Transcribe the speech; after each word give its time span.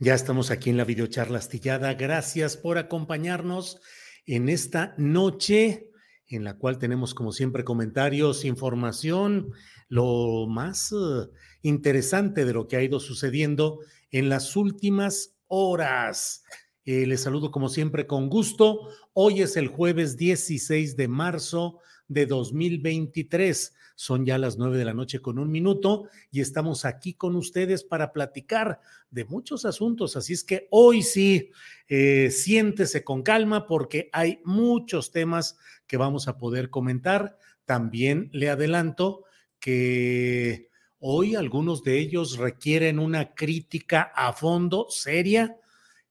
Ya 0.00 0.14
estamos 0.14 0.50
aquí 0.50 0.70
en 0.70 0.76
la 0.76 0.84
videocharla 0.84 1.38
astillada. 1.38 1.94
Gracias 1.94 2.56
por 2.56 2.78
acompañarnos 2.78 3.80
en 4.26 4.48
esta 4.48 4.94
noche 4.98 5.90
en 6.26 6.42
la 6.42 6.58
cual 6.58 6.78
tenemos 6.78 7.14
como 7.14 7.30
siempre 7.30 7.62
comentarios, 7.62 8.44
información, 8.44 9.52
lo 9.88 10.46
más 10.48 10.90
uh, 10.90 11.30
interesante 11.62 12.44
de 12.44 12.52
lo 12.52 12.66
que 12.66 12.76
ha 12.76 12.82
ido 12.82 12.98
sucediendo 12.98 13.78
en 14.10 14.28
las 14.28 14.56
últimas 14.56 15.36
horas. 15.46 16.42
Eh, 16.84 17.06
les 17.06 17.20
saludo 17.22 17.52
como 17.52 17.68
siempre 17.68 18.06
con 18.08 18.28
gusto. 18.28 18.88
Hoy 19.12 19.42
es 19.42 19.56
el 19.56 19.68
jueves 19.68 20.16
16 20.16 20.96
de 20.96 21.06
marzo 21.08 21.78
de 22.08 22.26
2023. 22.26 23.74
Son 23.96 24.26
ya 24.26 24.38
las 24.38 24.58
nueve 24.58 24.76
de 24.76 24.84
la 24.84 24.94
noche 24.94 25.20
con 25.20 25.38
un 25.38 25.50
minuto 25.50 26.08
y 26.30 26.40
estamos 26.40 26.84
aquí 26.84 27.14
con 27.14 27.36
ustedes 27.36 27.84
para 27.84 28.12
platicar 28.12 28.80
de 29.10 29.24
muchos 29.24 29.64
asuntos. 29.64 30.16
Así 30.16 30.32
es 30.32 30.42
que 30.42 30.66
hoy 30.70 31.02
sí, 31.02 31.50
eh, 31.88 32.30
siéntese 32.30 33.04
con 33.04 33.22
calma 33.22 33.66
porque 33.66 34.10
hay 34.12 34.40
muchos 34.44 35.12
temas 35.12 35.56
que 35.86 35.96
vamos 35.96 36.26
a 36.26 36.38
poder 36.38 36.70
comentar. 36.70 37.38
También 37.64 38.30
le 38.32 38.50
adelanto 38.50 39.24
que 39.60 40.70
hoy 40.98 41.36
algunos 41.36 41.82
de 41.84 41.98
ellos 41.98 42.36
requieren 42.36 42.98
una 42.98 43.34
crítica 43.34 44.12
a 44.14 44.32
fondo, 44.32 44.86
seria, 44.90 45.56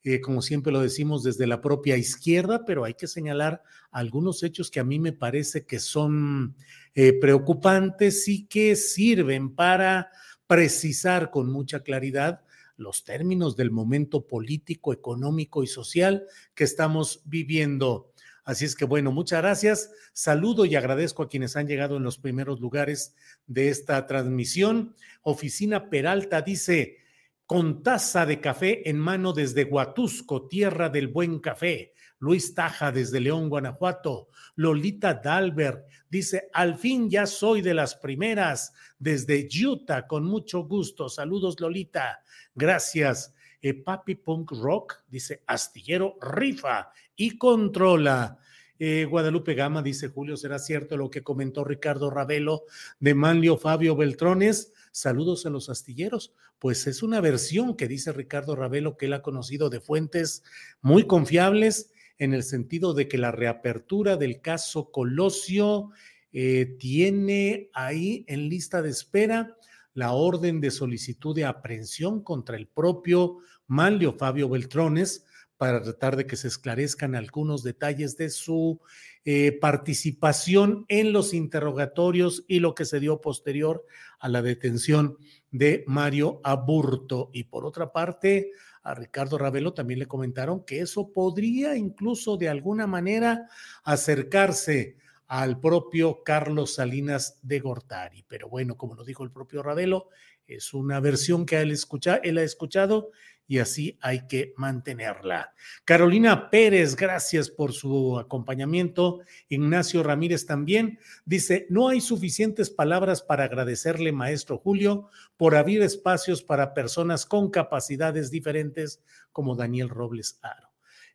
eh, 0.04 0.20
como 0.20 0.42
siempre 0.42 0.74
lo 0.74 0.82
decimos 0.82 1.24
desde 1.24 1.48
la 1.48 1.62
propia 1.62 1.96
izquierda, 1.96 2.66
pero 2.66 2.84
hay 2.84 2.94
que 2.94 3.08
señalar 3.08 3.64
algunos 3.90 4.44
hechos 4.44 4.70
que 4.70 4.82
a 4.82 4.84
mí 4.84 5.00
me 5.00 5.14
parece 5.14 5.66
que 5.66 5.80
son 5.80 6.56
eh, 6.94 7.14
preocupantes 7.14 8.28
y 8.28 8.46
que 8.46 8.76
sirven 8.76 9.56
para 9.56 10.12
precisar 10.46 11.32
con 11.32 11.50
mucha 11.50 11.84
claridad 11.84 12.42
los 12.76 13.06
términos 13.06 13.56
del 13.56 13.72
momento 13.72 14.28
político, 14.28 14.92
económico 14.92 15.64
y 15.64 15.68
social 15.68 16.26
que 16.54 16.66
estamos 16.66 17.22
viviendo. 17.26 18.12
Así 18.44 18.66
es 18.66 18.76
que 18.76 18.84
bueno, 18.84 19.14
muchas 19.14 19.42
gracias. 19.42 19.92
Saludo 20.12 20.66
y 20.66 20.76
agradezco 20.76 21.24
a 21.24 21.30
quienes 21.30 21.56
han 21.56 21.68
llegado 21.68 21.96
en 21.96 22.04
los 22.04 22.18
primeros 22.18 22.60
lugares 22.60 23.16
de 23.48 23.70
esta 23.70 24.06
transmisión. 24.06 24.96
Oficina 25.22 25.90
Peralta 25.90 26.42
dice, 26.42 26.98
con 27.46 27.84
taza 27.84 28.26
de 28.26 28.40
café 28.40 28.90
en 28.90 28.98
mano 28.98 29.34
desde 29.34 29.66
Huatusco, 29.66 30.48
tierra 30.48 30.90
del 30.90 31.08
buen 31.08 31.40
café. 31.40 31.94
Luis 32.20 32.54
Taja 32.54 32.94
desde 32.94 33.20
León, 33.20 33.50
Guanajuato. 33.50 34.30
Lolita 34.56 35.16
Dalbert 35.16 35.86
dice, 36.10 36.50
al 36.54 36.78
fin 36.78 37.10
ya 37.10 37.26
soy 37.26 37.62
de 37.62 37.74
las 37.74 37.96
primeras 37.96 38.74
desde 38.98 39.46
Utah, 39.66 40.08
con 40.08 40.24
mucho 40.24 40.64
gusto. 40.64 41.10
Saludos, 41.10 41.60
Lolita. 41.60 42.24
Gracias. 42.56 43.34
Eh, 43.62 43.74
Papi 43.74 44.16
Punk 44.16 44.52
Rock 44.52 45.04
dice, 45.10 45.44
astillero 45.48 46.18
rifa 46.22 46.92
y 47.16 47.38
controla. 47.38 48.38
Eh, 48.80 49.06
Guadalupe 49.06 49.54
Gama 49.54 49.82
dice, 49.82 50.08
Julio, 50.08 50.38
¿será 50.38 50.60
cierto 50.60 50.98
lo 50.98 51.10
que 51.10 51.24
comentó 51.24 51.64
Ricardo 51.64 52.10
Ravelo 52.10 52.64
de 53.00 53.16
Manlio 53.16 53.58
Fabio 53.58 53.96
Beltrones? 53.96 54.74
Saludos 54.94 55.48
a 55.48 55.50
los 55.50 55.70
astilleros. 55.70 56.36
Pues 56.60 56.86
es 56.86 57.02
una 57.02 57.20
versión 57.20 57.76
que 57.76 57.88
dice 57.88 58.14
Ricardo 58.14 58.56
Ravelo 58.56 58.96
que 58.96 59.08
él 59.08 59.14
ha 59.14 59.24
conocido 59.24 59.72
de 59.72 59.80
fuentes 59.80 60.44
muy 60.82 61.08
confiables 61.08 61.90
en 62.20 62.36
el 62.36 62.44
sentido 62.44 62.94
de 62.94 63.08
que 63.08 63.18
la 63.18 63.32
reapertura 63.32 64.18
del 64.18 64.40
caso 64.40 64.92
Colosio 64.92 65.90
eh, 66.32 66.78
tiene 66.78 67.72
ahí 67.74 68.24
en 68.28 68.50
lista 68.50 68.84
de 68.84 68.92
espera 68.92 69.58
la 69.96 70.14
orden 70.14 70.62
de 70.62 70.70
solicitud 70.70 71.36
de 71.36 71.46
aprehensión 71.46 72.24
contra 72.24 72.56
el 72.56 72.68
propio 72.68 73.40
Manlio 73.66 74.14
Fabio 74.14 74.48
Beltrones 74.48 75.26
para 75.64 75.82
tratar 75.82 76.18
de 76.18 76.28
que 76.28 76.36
se 76.36 76.50
esclarezcan 76.50 77.16
algunos 77.16 77.64
detalles 77.64 78.18
de 78.18 78.30
su 78.30 78.82
eh, 79.24 79.58
participación 79.62 80.84
en 80.90 81.14
los 81.14 81.34
interrogatorios 81.34 82.44
y 82.50 82.60
lo 82.60 82.76
que 82.76 82.84
se 82.84 83.00
dio 83.00 83.22
posterior 83.22 83.86
a 84.20 84.28
la 84.28 84.42
detención 84.42 85.18
de 85.52 85.86
Mario 85.88 86.42
Aburto. 86.44 87.30
Y 87.32 87.46
por 87.46 87.66
otra 87.66 87.94
parte, 87.94 88.52
a 88.82 88.94
Ricardo 88.94 89.38
Ravelo 89.38 89.74
también 89.74 90.00
le 90.00 90.06
comentaron 90.06 90.66
que 90.66 90.82
eso 90.82 91.14
podría 91.14 91.78
incluso 91.78 92.36
de 92.36 92.50
alguna 92.50 92.86
manera 92.86 93.48
acercarse 93.86 94.98
al 95.28 95.62
propio 95.62 96.24
Carlos 96.26 96.74
Salinas 96.74 97.40
de 97.42 97.62
Gortari. 97.62 98.26
Pero 98.28 98.50
bueno, 98.50 98.76
como 98.76 98.96
lo 98.96 99.06
dijo 99.06 99.24
el 99.24 99.32
propio 99.32 99.64
Ravelo, 99.64 100.10
es 100.46 100.74
una 100.74 101.00
versión 101.00 101.46
que 101.46 101.62
él, 101.62 101.72
escucha, 101.72 102.18
él 102.18 102.38
ha 102.38 102.44
escuchado 102.44 103.12
y 103.48 103.60
así 103.60 103.98
hay 104.02 104.28
que 104.28 104.54
mantenerla. 104.58 105.54
Carolina 105.86 106.50
Pérez, 106.50 106.96
gracias 106.96 107.50
por 107.50 107.74
su 107.74 108.18
acompañamiento. 108.18 109.22
Ignacio 109.50 110.04
Ramírez 110.04 110.46
también 110.46 111.00
dice, 111.26 111.68
no 111.70 111.90
hay 111.90 112.02
suficientes 112.02 112.70
palabras 112.70 113.22
para 113.22 113.46
agradecerle, 113.46 114.12
maestro 114.12 114.58
Julio, 114.58 115.10
por 115.38 115.56
abrir 115.56 115.82
espacios 115.82 116.42
para 116.42 116.74
personas 116.74 117.26
con 117.26 117.50
capacidades 117.50 118.32
diferentes 118.32 119.02
como 119.32 119.56
Daniel 119.56 119.90
Robles 119.90 120.40
Aro. 120.42 120.70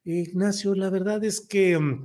Ignacio, 0.05 0.75
la 0.75 0.91
verdad 0.91 1.25
es 1.25 1.41
que 1.41 1.79
mm, 1.79 2.05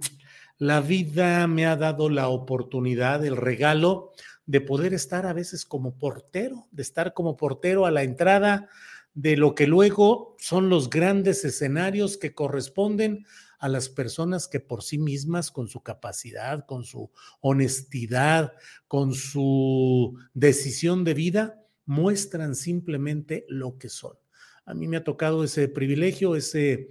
la 0.57 0.81
vida 0.81 1.47
me 1.47 1.65
ha 1.65 1.75
dado 1.75 2.09
la 2.09 2.27
oportunidad, 2.29 3.25
el 3.25 3.37
regalo 3.37 4.11
de 4.45 4.61
poder 4.61 4.93
estar 4.93 5.25
a 5.25 5.33
veces 5.33 5.65
como 5.65 5.97
portero, 5.97 6.67
de 6.71 6.81
estar 6.81 7.13
como 7.13 7.37
portero 7.37 7.85
a 7.85 7.91
la 7.91 8.03
entrada 8.03 8.69
de 9.13 9.37
lo 9.37 9.55
que 9.55 9.67
luego 9.67 10.35
son 10.39 10.69
los 10.69 10.89
grandes 10.89 11.45
escenarios 11.45 12.17
que 12.17 12.33
corresponden 12.33 13.25
a 13.59 13.69
las 13.69 13.87
personas 13.87 14.47
que 14.47 14.59
por 14.59 14.83
sí 14.83 14.97
mismas, 14.97 15.49
con 15.49 15.67
su 15.67 15.81
capacidad, 15.81 16.65
con 16.65 16.83
su 16.83 17.11
honestidad, 17.39 18.53
con 18.87 19.13
su 19.13 20.17
decisión 20.33 21.03
de 21.03 21.13
vida, 21.13 21.63
muestran 21.85 22.55
simplemente 22.55 23.45
lo 23.47 23.77
que 23.77 23.89
son. 23.89 24.17
A 24.65 24.73
mí 24.73 24.87
me 24.87 24.97
ha 24.97 25.03
tocado 25.03 25.43
ese 25.43 25.67
privilegio, 25.67 26.35
ese, 26.35 26.89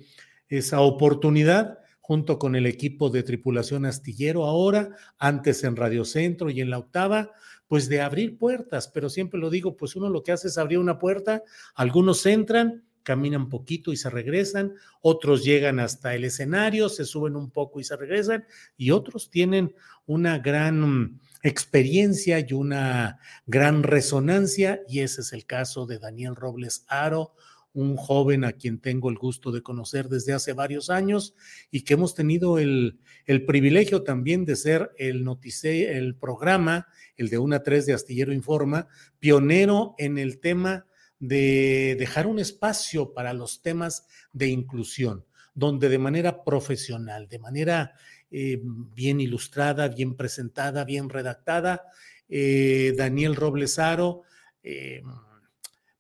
esa 0.49 0.81
oportunidad 0.81 1.79
junto 2.01 2.39
con 2.39 2.57
el 2.57 2.67
equipo 2.67 3.11
de 3.11 3.23
tripulación 3.23 3.87
astillero 3.87 4.45
ahora, 4.45 4.97
antes 5.19 5.65
en 5.65 5.77
Radio 5.77 6.05
Centro 6.05 6.51
y 6.51 6.61
en 6.61 6.71
la 6.71 6.79
octava, 6.79 7.33
pues 7.73 7.89
de 7.89 8.03
abrir 8.03 8.37
puertas, 8.37 8.87
pero 8.89 9.09
siempre 9.09 9.41
lo 9.41 9.49
digo, 9.49 9.79
pues 9.79 9.97
uno 9.97 10.11
lo 10.11 10.23
que 10.23 10.33
hace 10.33 10.49
es 10.49 10.59
abrir 10.59 10.79
una 10.79 10.99
puerta, 10.99 11.43
algunos 11.75 12.27
entran, 12.27 12.85
caminan 13.03 13.49
poquito 13.49 13.95
y 13.95 13.97
se 13.97 14.11
regresan, 14.11 14.75
otros 15.01 15.43
llegan 15.43 15.81
hasta 15.81 16.15
el 16.15 16.25
escenario, 16.25 16.91
se 16.91 17.07
suben 17.07 17.35
un 17.35 17.51
poco 17.51 17.81
y 17.81 17.85
se 17.85 17.97
regresan, 17.97 18.45
y 18.77 18.91
otros 18.91 19.31
tienen 19.31 19.75
una 20.05 20.39
gran 20.39 21.19
experiencia 21.43 22.45
y 22.47 22.53
una 22.53 23.19
gran 23.47 23.85
resonancia, 23.85 24.83
y 24.87 25.01
ese 25.01 25.23
es 25.23 25.33
el 25.33 25.47
caso 25.47 25.87
de 25.87 25.99
Daniel 25.99 26.37
Robles 26.37 26.85
Aro, 26.89 27.33
un 27.75 27.97
joven 27.97 28.45
a 28.45 28.53
quien 28.53 28.79
tengo 28.79 29.09
el 29.09 29.17
gusto 29.17 29.51
de 29.51 29.63
conocer 29.63 30.09
desde 30.09 30.33
hace 30.33 30.53
varios 30.53 30.91
años 30.91 31.35
y 31.71 31.83
que 31.83 31.95
hemos 31.95 32.15
tenido 32.15 32.59
el, 32.59 32.99
el 33.27 33.45
privilegio 33.45 34.03
también 34.03 34.45
de 34.45 34.57
ser 34.57 34.91
el 34.99 35.25
notice, 35.25 35.97
el 35.97 36.15
programa, 36.15 36.89
el 37.17 37.29
de 37.29 37.39
una 37.39 37.63
3 37.63 37.87
de 37.87 37.95
Astillero 37.95 38.33
Informa, 38.33 38.89
pionero 39.19 39.95
en 39.99 40.19
el 40.19 40.39
tema 40.41 40.87
de 41.19 41.97
dejar 41.99 42.27
un 42.27 42.41
espacio 42.41 43.15
para 43.15 43.33
los 43.33 43.63
temas 43.63 44.07
de 44.33 44.49
inclusión, 44.49 45.25
donde 45.55 45.89
de 45.89 45.99
manera 45.99 46.43
profesional, 46.45 47.29
de 47.29 47.39
manera 47.39 47.95
eh, 48.31 48.61
bien 48.63 49.21
ilustrada, 49.21 49.89
bien 49.89 50.17
presentada, 50.17 50.85
bien 50.85 51.09
redactada, 51.09 51.85
eh, 52.29 52.95
Daniel 52.97 53.37
Roblesaro 53.37 54.23
eh, 54.63 55.03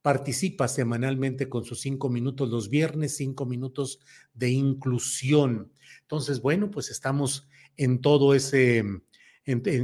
participa 0.03 0.67
semanalmente 0.69 1.49
con 1.49 1.65
sus 1.65 1.81
cinco 1.81 2.11
minutos 2.11 2.51
los 2.51 2.69
viernes, 2.69 3.17
cinco 3.17 3.47
minutos 3.47 4.01
de 4.35 4.51
inclusión. 4.51 5.73
Entonces, 6.03 6.43
bueno, 6.43 6.71
pues 6.71 6.91
estamos 6.91 7.49
en 7.77 8.01
todo 8.01 8.35
ese, 8.35 8.85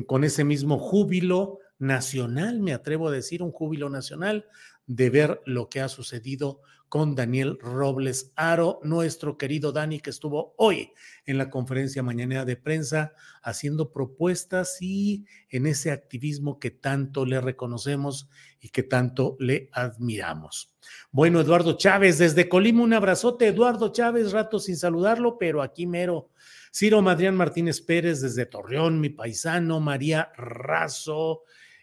con 0.06 0.24
ese 0.24 0.44
mismo 0.44 0.78
júbilo 0.78 1.60
nacional, 1.78 2.60
me 2.60 2.72
atrevo 2.72 3.08
a 3.08 3.12
decir, 3.12 3.42
un 3.42 3.52
júbilo 3.52 3.88
nacional 3.88 4.46
de 4.86 5.10
ver 5.10 5.40
lo 5.46 5.68
que 5.68 5.80
ha 5.80 5.88
sucedido 5.88 6.60
con 6.88 7.14
Daniel 7.14 7.58
Robles 7.60 8.32
Aro, 8.36 8.80
nuestro 8.82 9.36
querido 9.36 9.72
Dani, 9.72 10.00
que 10.00 10.10
estuvo 10.10 10.54
hoy 10.56 10.92
en 11.26 11.36
la 11.38 11.50
conferencia 11.50 12.02
mañanera 12.02 12.44
de 12.44 12.56
prensa 12.56 13.12
haciendo 13.42 13.92
propuestas 13.92 14.78
y 14.80 15.26
en 15.50 15.66
ese 15.66 15.90
activismo 15.90 16.58
que 16.58 16.70
tanto 16.70 17.26
le 17.26 17.40
reconocemos 17.40 18.28
y 18.60 18.70
que 18.70 18.82
tanto 18.82 19.36
le 19.38 19.68
admiramos. 19.72 20.74
Bueno, 21.10 21.40
Eduardo 21.40 21.76
Chávez, 21.76 22.18
desde 22.18 22.48
Colima, 22.48 22.82
un 22.82 22.94
abrazote. 22.94 23.48
Eduardo 23.48 23.92
Chávez, 23.92 24.32
rato 24.32 24.58
sin 24.58 24.76
saludarlo, 24.76 25.38
pero 25.38 25.62
aquí 25.62 25.86
mero. 25.86 26.30
Ciro 26.72 27.02
Madrián 27.02 27.36
Martínez 27.36 27.80
Pérez, 27.80 28.20
desde 28.20 28.46
Torreón, 28.46 29.00
mi 29.00 29.10
paisano. 29.10 29.80
María 29.80 30.32
Razo, 30.36 31.42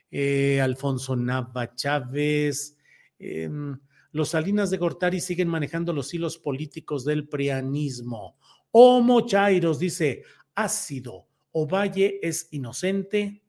eh, 0.09 0.59
Alfonso 0.61 1.15
Nava 1.15 1.75
Chávez. 1.75 2.77
Em, 3.19 3.77
los 4.15 4.29
Salinas 4.29 4.69
de 4.69 4.77
Gortari 4.77 5.19
siguen 5.19 5.49
manejando 5.49 5.91
los 5.91 6.13
hilos 6.13 6.37
políticos 6.37 7.03
del 7.03 7.27
prianismo. 7.27 8.37
Homo 8.71 9.27
Chairos 9.27 9.77
dice, 9.77 10.23
ácido, 10.55 11.27
Ovalle 11.51 12.21
es 12.21 12.47
inocente, 12.51 13.43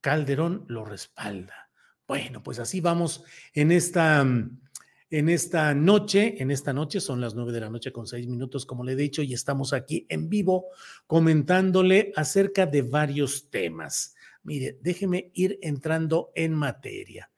Calderón 0.00 0.64
lo 0.68 0.86
respalda. 0.86 1.70
Bueno, 2.06 2.42
pues 2.42 2.58
así 2.60 2.80
vamos 2.80 3.24
en 3.52 3.70
esta, 3.70 4.22
en 4.22 5.28
esta 5.28 5.74
noche. 5.74 6.36
En 6.38 6.50
esta 6.50 6.72
noche 6.72 6.98
son 6.98 7.20
las 7.20 7.34
nueve 7.34 7.52
de 7.52 7.60
la 7.60 7.68
noche 7.68 7.92
con 7.92 8.06
seis 8.06 8.26
minutos, 8.26 8.64
como 8.64 8.84
le 8.84 8.92
he 8.92 8.96
dicho, 8.96 9.20
y 9.20 9.34
estamos 9.34 9.74
aquí 9.74 10.06
en 10.08 10.30
vivo 10.30 10.68
comentándole 11.06 12.10
acerca 12.16 12.64
de 12.64 12.80
varios 12.80 13.50
temas. 13.50 14.14
Mire, 14.44 14.78
déjeme 14.80 15.30
ir 15.34 15.58
entrando 15.60 16.32
en 16.34 16.54
materia. 16.54 17.30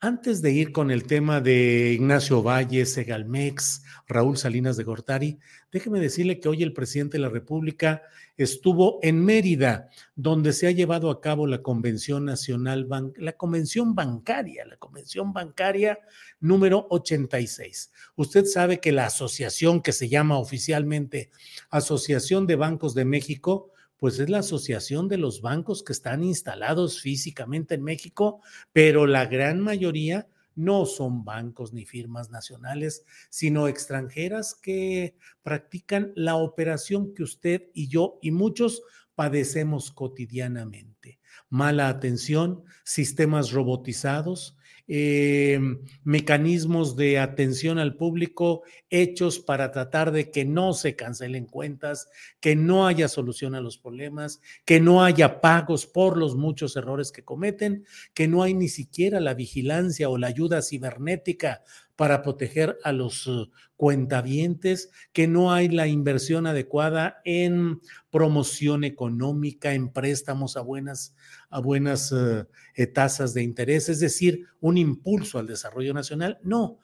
Antes 0.00 0.42
de 0.42 0.52
ir 0.52 0.72
con 0.72 0.90
el 0.90 1.04
tema 1.04 1.40
de 1.40 1.94
Ignacio 1.94 2.42
Valle, 2.42 2.84
Segalmex, 2.84 3.82
Raúl 4.06 4.36
Salinas 4.36 4.76
de 4.76 4.84
Gortari, 4.84 5.38
déjeme 5.72 6.00
decirle 6.00 6.38
que 6.38 6.50
hoy 6.50 6.62
el 6.62 6.74
presidente 6.74 7.16
de 7.16 7.22
la 7.22 7.30
República 7.30 8.02
estuvo 8.36 8.98
en 9.00 9.24
Mérida, 9.24 9.88
donde 10.14 10.52
se 10.52 10.66
ha 10.66 10.70
llevado 10.70 11.08
a 11.08 11.22
cabo 11.22 11.46
la 11.46 11.62
Convención 11.62 12.26
Nacional, 12.26 12.86
la 13.16 13.32
Convención 13.38 13.94
Bancaria, 13.94 14.66
la 14.66 14.76
Convención 14.76 15.32
Bancaria 15.32 15.98
número 16.40 16.86
86. 16.90 17.90
Usted 18.16 18.44
sabe 18.44 18.80
que 18.80 18.92
la 18.92 19.06
asociación 19.06 19.80
que 19.80 19.92
se 19.92 20.10
llama 20.10 20.38
oficialmente 20.38 21.30
Asociación 21.70 22.46
de 22.46 22.56
Bancos 22.56 22.94
de 22.94 23.06
México, 23.06 23.72
pues 23.98 24.18
es 24.18 24.28
la 24.28 24.38
asociación 24.38 25.08
de 25.08 25.18
los 25.18 25.40
bancos 25.40 25.82
que 25.82 25.92
están 25.92 26.22
instalados 26.22 27.00
físicamente 27.00 27.74
en 27.74 27.82
México, 27.82 28.40
pero 28.72 29.06
la 29.06 29.26
gran 29.26 29.60
mayoría 29.60 30.28
no 30.54 30.86
son 30.86 31.24
bancos 31.24 31.72
ni 31.72 31.84
firmas 31.84 32.30
nacionales, 32.30 33.04
sino 33.30 33.68
extranjeras 33.68 34.54
que 34.54 35.16
practican 35.42 36.12
la 36.16 36.36
operación 36.36 37.14
que 37.14 37.22
usted 37.22 37.70
y 37.74 37.88
yo 37.88 38.18
y 38.22 38.30
muchos 38.30 38.82
padecemos 39.14 39.90
cotidianamente. 39.90 41.20
Mala 41.48 41.88
atención, 41.88 42.64
sistemas 42.84 43.52
robotizados, 43.52 44.56
eh, 44.88 45.58
mecanismos 46.04 46.94
de 46.96 47.18
atención 47.18 47.78
al 47.78 47.96
público 47.96 48.62
hechos 48.88 49.40
para 49.40 49.72
tratar 49.72 50.12
de 50.12 50.30
que 50.30 50.44
no 50.44 50.74
se 50.74 50.94
cancelen 50.94 51.46
cuentas, 51.46 52.08
que 52.40 52.54
no 52.54 52.86
haya 52.86 53.08
solución 53.08 53.54
a 53.54 53.60
los 53.60 53.78
problemas, 53.78 54.40
que 54.64 54.80
no 54.80 55.02
haya 55.02 55.40
pagos 55.40 55.86
por 55.86 56.16
los 56.16 56.36
muchos 56.36 56.76
errores 56.76 57.10
que 57.10 57.24
cometen, 57.24 57.84
que 58.14 58.28
no 58.28 58.42
hay 58.42 58.54
ni 58.54 58.68
siquiera 58.68 59.18
la 59.20 59.34
vigilancia 59.34 60.08
o 60.08 60.18
la 60.18 60.28
ayuda 60.28 60.62
cibernética 60.62 61.62
para 61.96 62.22
proteger 62.22 62.78
a 62.84 62.92
los 62.92 63.26
uh, 63.26 63.50
cuentavientes, 63.76 64.90
que 65.12 65.26
no 65.26 65.52
hay 65.52 65.68
la 65.68 65.86
inversión 65.86 66.46
adecuada 66.46 67.20
en 67.24 67.80
promoción 68.10 68.84
económica, 68.84 69.72
en 69.72 69.90
préstamos 69.90 70.56
a 70.56 70.60
buenas, 70.60 71.16
a 71.48 71.60
buenas 71.60 72.12
uh, 72.12 72.46
eh, 72.74 72.86
tasas 72.86 73.32
de 73.32 73.42
interés, 73.42 73.88
es 73.88 73.98
decir, 73.98 74.46
un 74.60 74.76
impulso 74.76 75.38
al 75.38 75.46
desarrollo 75.46 75.94
nacional. 75.94 76.38
No, 76.42 76.78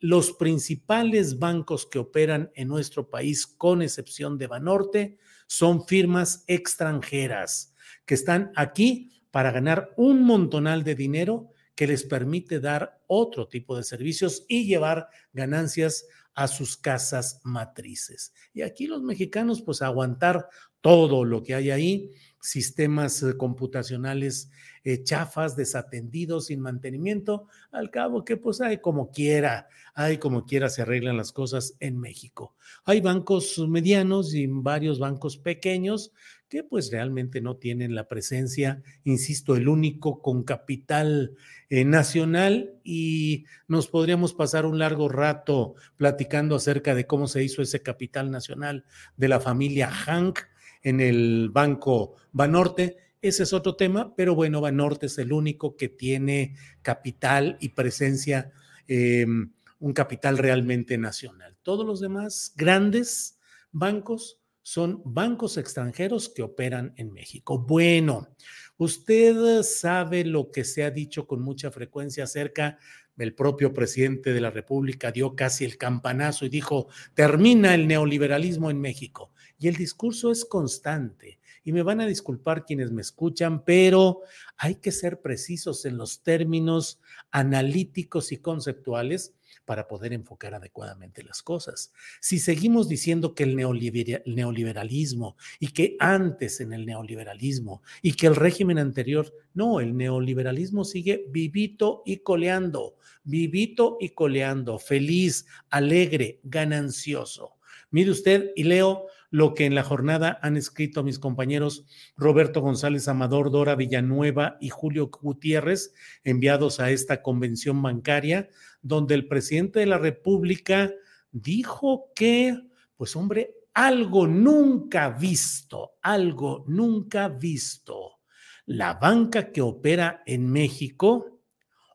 los 0.00 0.32
principales 0.32 1.38
bancos 1.38 1.86
que 1.86 1.98
operan 1.98 2.50
en 2.54 2.68
nuestro 2.68 3.08
país, 3.08 3.46
con 3.46 3.82
excepción 3.82 4.38
de 4.38 4.46
Banorte, 4.46 5.16
son 5.46 5.86
firmas 5.86 6.44
extranjeras 6.46 7.74
que 8.04 8.14
están 8.14 8.52
aquí 8.54 9.10
para 9.30 9.50
ganar 9.50 9.92
un 9.96 10.22
montonal 10.24 10.84
de 10.84 10.94
dinero 10.94 11.50
que 11.78 11.86
les 11.86 12.02
permite 12.02 12.58
dar 12.58 13.00
otro 13.06 13.46
tipo 13.46 13.76
de 13.76 13.84
servicios 13.84 14.44
y 14.48 14.66
llevar 14.66 15.06
ganancias 15.32 16.06
a 16.34 16.48
sus 16.48 16.76
casas 16.76 17.40
matrices. 17.44 18.34
Y 18.52 18.62
aquí 18.62 18.88
los 18.88 19.00
mexicanos, 19.00 19.62
pues 19.62 19.80
aguantar 19.80 20.48
todo 20.80 21.24
lo 21.24 21.44
que 21.44 21.54
hay 21.54 21.70
ahí, 21.70 22.10
sistemas 22.40 23.22
eh, 23.22 23.36
computacionales 23.36 24.50
eh, 24.82 25.04
chafas, 25.04 25.54
desatendidos, 25.54 26.46
sin 26.46 26.60
mantenimiento, 26.60 27.46
al 27.70 27.92
cabo 27.92 28.24
que 28.24 28.36
pues 28.36 28.60
hay 28.60 28.78
como 28.78 29.12
quiera, 29.12 29.68
hay 29.94 30.18
como 30.18 30.46
quiera 30.46 30.70
se 30.70 30.82
arreglan 30.82 31.16
las 31.16 31.30
cosas 31.30 31.76
en 31.78 31.96
México. 31.96 32.56
Hay 32.86 33.00
bancos 33.00 33.56
medianos 33.68 34.34
y 34.34 34.48
varios 34.48 34.98
bancos 34.98 35.36
pequeños 35.36 36.12
que 36.48 36.64
pues 36.64 36.90
realmente 36.90 37.40
no 37.40 37.56
tienen 37.56 37.94
la 37.94 38.08
presencia, 38.08 38.82
insisto, 39.04 39.54
el 39.54 39.68
único 39.68 40.22
con 40.22 40.44
capital 40.44 41.36
eh, 41.68 41.84
nacional 41.84 42.80
y 42.84 43.44
nos 43.66 43.88
podríamos 43.88 44.32
pasar 44.32 44.64
un 44.64 44.78
largo 44.78 45.08
rato 45.08 45.74
platicando 45.96 46.56
acerca 46.56 46.94
de 46.94 47.06
cómo 47.06 47.28
se 47.28 47.44
hizo 47.44 47.60
ese 47.60 47.82
capital 47.82 48.30
nacional 48.30 48.84
de 49.16 49.28
la 49.28 49.40
familia 49.40 49.90
Hank 49.90 50.40
en 50.82 51.00
el 51.00 51.50
Banco 51.50 52.14
Banorte. 52.32 52.96
Ese 53.20 53.42
es 53.42 53.52
otro 53.52 53.76
tema, 53.76 54.14
pero 54.16 54.34
bueno, 54.34 54.60
Banorte 54.60 55.06
es 55.06 55.18
el 55.18 55.32
único 55.32 55.76
que 55.76 55.88
tiene 55.88 56.54
capital 56.82 57.58
y 57.60 57.70
presencia, 57.70 58.52
em, 58.86 59.52
un 59.80 59.92
capital 59.92 60.38
realmente 60.38 60.96
nacional. 60.96 61.56
Todos 61.62 61.84
los 61.84 62.00
demás 62.00 62.54
grandes 62.56 63.38
bancos 63.70 64.38
son 64.68 65.00
bancos 65.02 65.56
extranjeros 65.56 66.28
que 66.28 66.42
operan 66.42 66.92
en 66.98 67.10
México. 67.10 67.58
Bueno, 67.58 68.28
usted 68.76 69.62
sabe 69.62 70.26
lo 70.26 70.50
que 70.50 70.62
se 70.62 70.84
ha 70.84 70.90
dicho 70.90 71.26
con 71.26 71.40
mucha 71.40 71.70
frecuencia 71.70 72.24
acerca 72.24 72.78
del 73.16 73.34
propio 73.34 73.72
presidente 73.72 74.34
de 74.34 74.42
la 74.42 74.50
República, 74.50 75.10
dio 75.10 75.34
casi 75.34 75.64
el 75.64 75.78
campanazo 75.78 76.44
y 76.44 76.50
dijo, 76.50 76.88
termina 77.14 77.74
el 77.74 77.88
neoliberalismo 77.88 78.70
en 78.70 78.78
México. 78.78 79.32
Y 79.58 79.68
el 79.68 79.76
discurso 79.76 80.30
es 80.30 80.44
constante. 80.44 81.38
Y 81.64 81.72
me 81.72 81.82
van 81.82 82.02
a 82.02 82.06
disculpar 82.06 82.66
quienes 82.66 82.90
me 82.90 83.00
escuchan, 83.00 83.64
pero 83.64 84.20
hay 84.58 84.74
que 84.74 84.92
ser 84.92 85.22
precisos 85.22 85.86
en 85.86 85.96
los 85.96 86.22
términos 86.22 87.00
analíticos 87.30 88.32
y 88.32 88.36
conceptuales 88.36 89.32
para 89.68 89.86
poder 89.86 90.14
enfocar 90.14 90.54
adecuadamente 90.54 91.22
las 91.22 91.42
cosas. 91.42 91.92
Si 92.22 92.38
seguimos 92.38 92.88
diciendo 92.88 93.34
que 93.34 93.42
el 93.42 93.54
neoliberalismo 93.54 95.36
y 95.60 95.66
que 95.68 95.94
antes 96.00 96.62
en 96.62 96.72
el 96.72 96.86
neoliberalismo 96.86 97.82
y 98.00 98.14
que 98.14 98.28
el 98.28 98.36
régimen 98.36 98.78
anterior, 98.78 99.30
no, 99.52 99.80
el 99.80 99.94
neoliberalismo 99.94 100.86
sigue 100.86 101.26
vivito 101.28 102.02
y 102.06 102.16
coleando, 102.20 102.96
vivito 103.24 103.98
y 104.00 104.08
coleando, 104.08 104.78
feliz, 104.78 105.44
alegre, 105.68 106.40
ganancioso. 106.44 107.58
Mire 107.90 108.10
usted 108.10 108.52
y 108.56 108.64
leo 108.64 109.04
lo 109.30 109.54
que 109.54 109.66
en 109.66 109.74
la 109.74 109.82
jornada 109.82 110.38
han 110.42 110.56
escrito 110.56 111.02
mis 111.02 111.18
compañeros 111.18 111.84
Roberto 112.16 112.60
González 112.60 113.08
Amador, 113.08 113.50
Dora 113.50 113.74
Villanueva 113.74 114.56
y 114.60 114.70
Julio 114.70 115.10
Gutiérrez, 115.10 115.92
enviados 116.24 116.80
a 116.80 116.90
esta 116.90 117.22
convención 117.22 117.82
bancaria, 117.82 118.48
donde 118.80 119.14
el 119.14 119.28
presidente 119.28 119.80
de 119.80 119.86
la 119.86 119.98
República 119.98 120.92
dijo 121.30 122.10
que, 122.14 122.58
pues 122.96 123.14
hombre, 123.16 123.54
algo 123.74 124.26
nunca 124.26 125.10
visto, 125.10 125.92
algo 126.02 126.64
nunca 126.66 127.28
visto. 127.28 128.18
La 128.66 128.94
banca 128.94 129.52
que 129.52 129.60
opera 129.60 130.22
en 130.26 130.50
México 130.50 131.40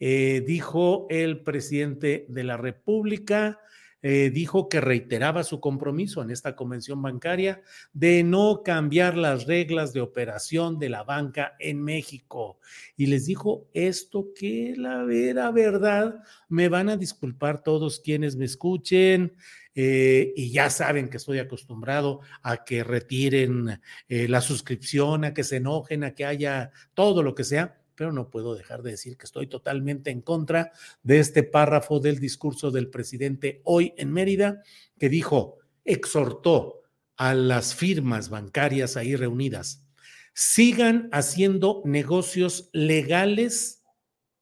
Eh, 0.00 0.42
dijo 0.46 1.06
el 1.08 1.42
presidente 1.42 2.26
de 2.28 2.44
la 2.44 2.56
República, 2.56 3.60
eh, 4.06 4.28
dijo 4.28 4.68
que 4.68 4.82
reiteraba 4.82 5.44
su 5.44 5.60
compromiso 5.60 6.20
en 6.20 6.30
esta 6.30 6.54
convención 6.54 7.00
bancaria 7.00 7.62
de 7.94 8.22
no 8.22 8.60
cambiar 8.62 9.16
las 9.16 9.46
reglas 9.46 9.94
de 9.94 10.02
operación 10.02 10.78
de 10.78 10.90
la 10.90 11.04
banca 11.04 11.54
en 11.58 11.82
México. 11.82 12.58
Y 12.98 13.06
les 13.06 13.24
dijo 13.24 13.66
esto 13.72 14.28
que 14.38 14.74
la 14.76 15.04
vera 15.04 15.50
verdad, 15.52 16.22
me 16.50 16.68
van 16.68 16.90
a 16.90 16.98
disculpar 16.98 17.62
todos 17.62 17.98
quienes 17.98 18.36
me 18.36 18.44
escuchen. 18.44 19.32
Eh, 19.74 20.34
y 20.36 20.52
ya 20.52 20.68
saben 20.68 21.08
que 21.08 21.16
estoy 21.16 21.38
acostumbrado 21.38 22.20
a 22.42 22.62
que 22.62 22.84
retiren 22.84 23.80
eh, 24.10 24.28
la 24.28 24.42
suscripción, 24.42 25.24
a 25.24 25.32
que 25.32 25.44
se 25.44 25.56
enojen, 25.56 26.04
a 26.04 26.14
que 26.14 26.26
haya 26.26 26.72
todo 26.92 27.22
lo 27.22 27.34
que 27.34 27.44
sea 27.44 27.80
pero 27.94 28.12
no 28.12 28.30
puedo 28.30 28.54
dejar 28.54 28.82
de 28.82 28.92
decir 28.92 29.16
que 29.16 29.26
estoy 29.26 29.46
totalmente 29.46 30.10
en 30.10 30.20
contra 30.20 30.72
de 31.02 31.18
este 31.18 31.42
párrafo 31.42 32.00
del 32.00 32.18
discurso 32.18 32.70
del 32.70 32.90
presidente 32.90 33.60
hoy 33.64 33.94
en 33.96 34.12
Mérida, 34.12 34.62
que 34.98 35.08
dijo, 35.08 35.58
exhortó 35.84 36.82
a 37.16 37.34
las 37.34 37.74
firmas 37.74 38.28
bancarias 38.28 38.96
ahí 38.96 39.16
reunidas, 39.16 39.86
sigan 40.34 41.08
haciendo 41.12 41.82
negocios 41.84 42.70
legales 42.72 43.84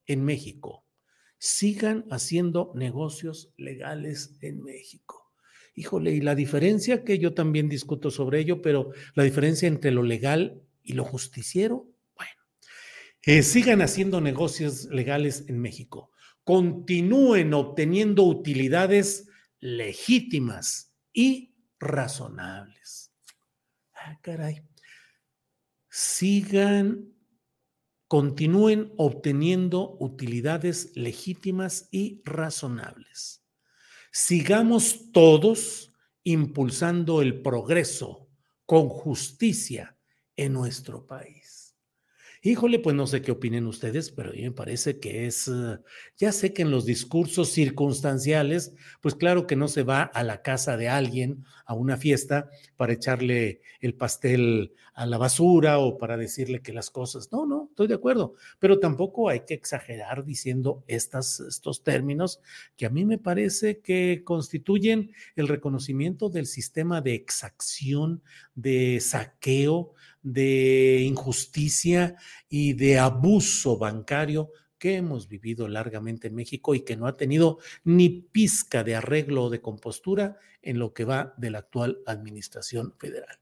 en 0.06 0.24
México, 0.24 0.86
sigan 1.38 2.06
haciendo 2.10 2.72
negocios 2.74 3.52
legales 3.56 4.38
en 4.40 4.62
México. 4.62 5.32
Híjole, 5.74 6.12
y 6.12 6.20
la 6.20 6.34
diferencia 6.34 7.02
que 7.02 7.18
yo 7.18 7.32
también 7.32 7.68
discuto 7.68 8.10
sobre 8.10 8.40
ello, 8.40 8.60
pero 8.60 8.90
la 9.14 9.22
diferencia 9.22 9.68
entre 9.68 9.90
lo 9.90 10.02
legal 10.02 10.62
y 10.82 10.92
lo 10.92 11.04
justiciero, 11.04 11.91
sigan 13.24 13.82
haciendo 13.82 14.20
negocios 14.20 14.86
legales 14.86 15.44
en 15.48 15.60
México, 15.60 16.10
continúen 16.44 17.54
obteniendo 17.54 18.24
utilidades 18.24 19.28
legítimas 19.60 20.92
y 21.12 21.54
razonables. 21.78 23.12
Ah, 23.94 24.18
caray. 24.22 24.62
Sigan, 25.88 27.12
continúen 28.08 28.92
obteniendo 28.96 29.96
utilidades 30.00 30.96
legítimas 30.96 31.88
y 31.92 32.22
razonables. 32.24 33.44
Sigamos 34.10 35.12
todos 35.12 35.92
impulsando 36.24 37.22
el 37.22 37.40
progreso 37.40 38.28
con 38.66 38.88
justicia 38.88 39.96
en 40.36 40.52
nuestro 40.52 41.06
país. 41.06 41.41
Híjole, 42.44 42.80
pues 42.80 42.96
no 42.96 43.06
sé 43.06 43.22
qué 43.22 43.30
opinen 43.30 43.66
ustedes, 43.68 44.10
pero 44.10 44.30
a 44.30 44.32
mí 44.32 44.42
me 44.42 44.50
parece 44.50 44.98
que 44.98 45.26
es, 45.26 45.46
eh, 45.46 45.78
ya 46.16 46.32
sé 46.32 46.52
que 46.52 46.62
en 46.62 46.72
los 46.72 46.84
discursos 46.84 47.50
circunstanciales, 47.52 48.74
pues 49.00 49.14
claro 49.14 49.46
que 49.46 49.54
no 49.54 49.68
se 49.68 49.84
va 49.84 50.02
a 50.02 50.24
la 50.24 50.42
casa 50.42 50.76
de 50.76 50.88
alguien, 50.88 51.44
a 51.66 51.74
una 51.74 51.96
fiesta, 51.96 52.50
para 52.76 52.94
echarle 52.94 53.60
el 53.80 53.94
pastel 53.94 54.74
a 54.94 55.06
la 55.06 55.18
basura 55.18 55.78
o 55.78 55.96
para 55.96 56.16
decirle 56.16 56.60
que 56.60 56.72
las 56.72 56.90
cosas, 56.90 57.30
no, 57.32 57.46
no, 57.46 57.68
estoy 57.70 57.86
de 57.86 57.94
acuerdo, 57.94 58.34
pero 58.58 58.78
tampoco 58.78 59.28
hay 59.28 59.40
que 59.40 59.54
exagerar 59.54 60.24
diciendo 60.24 60.84
estas, 60.86 61.40
estos 61.40 61.82
términos 61.82 62.40
que 62.76 62.86
a 62.86 62.90
mí 62.90 63.04
me 63.04 63.18
parece 63.18 63.80
que 63.80 64.22
constituyen 64.24 65.12
el 65.36 65.48
reconocimiento 65.48 66.28
del 66.28 66.46
sistema 66.46 67.00
de 67.00 67.14
exacción, 67.14 68.22
de 68.54 69.00
saqueo, 69.00 69.94
de 70.22 71.00
injusticia 71.02 72.16
y 72.48 72.74
de 72.74 72.98
abuso 72.98 73.78
bancario 73.78 74.50
que 74.78 74.96
hemos 74.96 75.28
vivido 75.28 75.68
largamente 75.68 76.28
en 76.28 76.34
México 76.34 76.74
y 76.74 76.80
que 76.80 76.96
no 76.96 77.06
ha 77.06 77.16
tenido 77.16 77.58
ni 77.84 78.08
pizca 78.08 78.82
de 78.82 78.96
arreglo 78.96 79.44
o 79.44 79.50
de 79.50 79.60
compostura 79.60 80.38
en 80.60 80.78
lo 80.78 80.92
que 80.92 81.04
va 81.04 81.34
de 81.36 81.50
la 81.50 81.58
actual 81.58 82.00
administración 82.06 82.92
federal. 82.98 83.41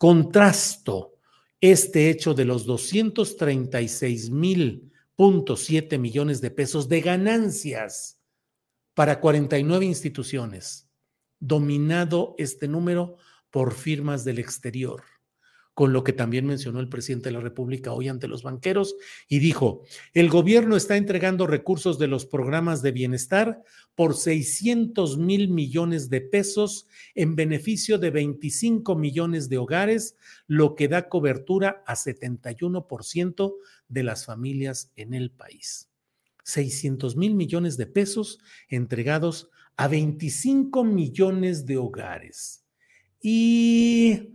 Contrasto 0.00 1.18
este 1.60 2.08
hecho 2.08 2.32
de 2.32 2.46
los 2.46 2.64
236 2.64 4.30
mil 4.30 4.90
millones 5.98 6.40
de 6.40 6.50
pesos 6.50 6.88
de 6.88 7.02
ganancias 7.02 8.18
para 8.94 9.20
49 9.20 9.84
instituciones, 9.84 10.88
dominado 11.38 12.34
este 12.38 12.66
número 12.66 13.18
por 13.50 13.74
firmas 13.74 14.24
del 14.24 14.38
exterior 14.38 15.02
con 15.74 15.92
lo 15.92 16.04
que 16.04 16.12
también 16.12 16.46
mencionó 16.46 16.80
el 16.80 16.88
presidente 16.88 17.28
de 17.28 17.34
la 17.34 17.40
República 17.40 17.92
hoy 17.92 18.08
ante 18.08 18.28
los 18.28 18.42
banqueros 18.42 18.96
y 19.28 19.38
dijo, 19.38 19.82
el 20.12 20.28
gobierno 20.28 20.76
está 20.76 20.96
entregando 20.96 21.46
recursos 21.46 21.98
de 21.98 22.08
los 22.08 22.26
programas 22.26 22.82
de 22.82 22.92
bienestar 22.92 23.62
por 23.94 24.16
600 24.16 25.18
mil 25.18 25.48
millones 25.48 26.10
de 26.10 26.20
pesos 26.20 26.86
en 27.14 27.36
beneficio 27.36 27.98
de 27.98 28.10
25 28.10 28.96
millones 28.96 29.48
de 29.48 29.58
hogares, 29.58 30.16
lo 30.46 30.74
que 30.74 30.88
da 30.88 31.08
cobertura 31.08 31.82
a 31.86 31.94
71% 31.94 33.54
de 33.88 34.02
las 34.02 34.26
familias 34.26 34.92
en 34.96 35.14
el 35.14 35.30
país. 35.30 35.88
600 36.44 37.16
mil 37.16 37.34
millones 37.34 37.76
de 37.76 37.86
pesos 37.86 38.38
entregados 38.68 39.50
a 39.76 39.88
25 39.88 40.84
millones 40.84 41.64
de 41.64 41.76
hogares. 41.76 42.64
Y 43.22 44.30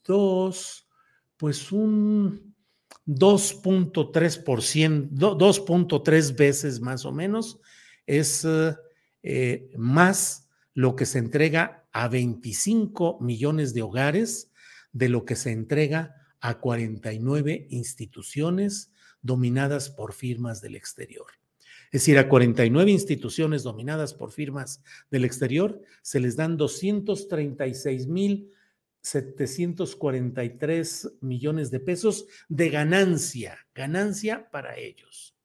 pues 1.37 1.71
un 1.71 2.57
2.3%, 3.05 5.37
2.3 5.37 6.35
veces 6.35 6.81
más 6.81 7.05
o 7.05 7.13
menos, 7.13 7.61
es 8.07 8.47
eh, 9.23 9.71
más 9.77 10.49
lo 10.73 10.97
que 10.97 11.05
se 11.05 11.19
entrega 11.19 11.87
a 11.93 12.09
25 12.09 13.19
millones 13.21 13.75
de 13.75 13.83
hogares 13.83 14.51
de 14.93 15.11
lo 15.11 15.27
que 15.27 15.37
se 15.37 15.53
entrega 15.53 16.15
a 16.41 16.59
49 16.59 17.67
instituciones 17.69 18.90
dominadas 19.23 19.91
por 19.91 20.13
firmas 20.13 20.61
del 20.61 20.77
exterior. 20.77 21.27
Es 21.93 22.03
decir, 22.03 22.19
a 22.19 22.29
49 22.29 22.91
instituciones 22.91 23.65
dominadas 23.65 24.15
por 24.15 24.31
firmas 24.31 24.83
del 25.11 25.25
exterior 25.25 25.83
se 26.03 26.21
les 26.21 26.37
dan 26.37 26.57
236 26.57 28.07
mil 28.07 28.53
743 29.03 31.13
millones 31.21 31.71
de 31.71 31.81
pesos 31.81 32.27
de 32.49 32.71
ganancia, 32.71 33.59
ganancia 33.75 34.49
para 34.51 34.77
ellos. 34.77 35.37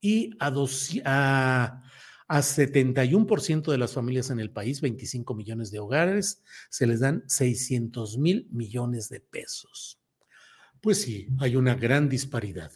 Y 0.00 0.30
a, 0.38 0.48
A 2.28 2.42
71% 2.42 3.72
de 3.72 3.78
las 3.78 3.92
familias 3.92 4.30
en 4.30 4.38
el 4.38 4.50
país, 4.50 4.80
25 4.80 5.34
millones 5.34 5.72
de 5.72 5.80
hogares, 5.80 6.44
se 6.68 6.86
les 6.86 7.00
dan 7.00 7.24
600 7.26 8.18
mil 8.18 8.46
millones 8.52 9.08
de 9.08 9.18
pesos. 9.20 9.98
Pues 10.80 11.02
sí, 11.02 11.26
hay 11.40 11.56
una 11.56 11.74
gran 11.74 12.08
disparidad. 12.08 12.70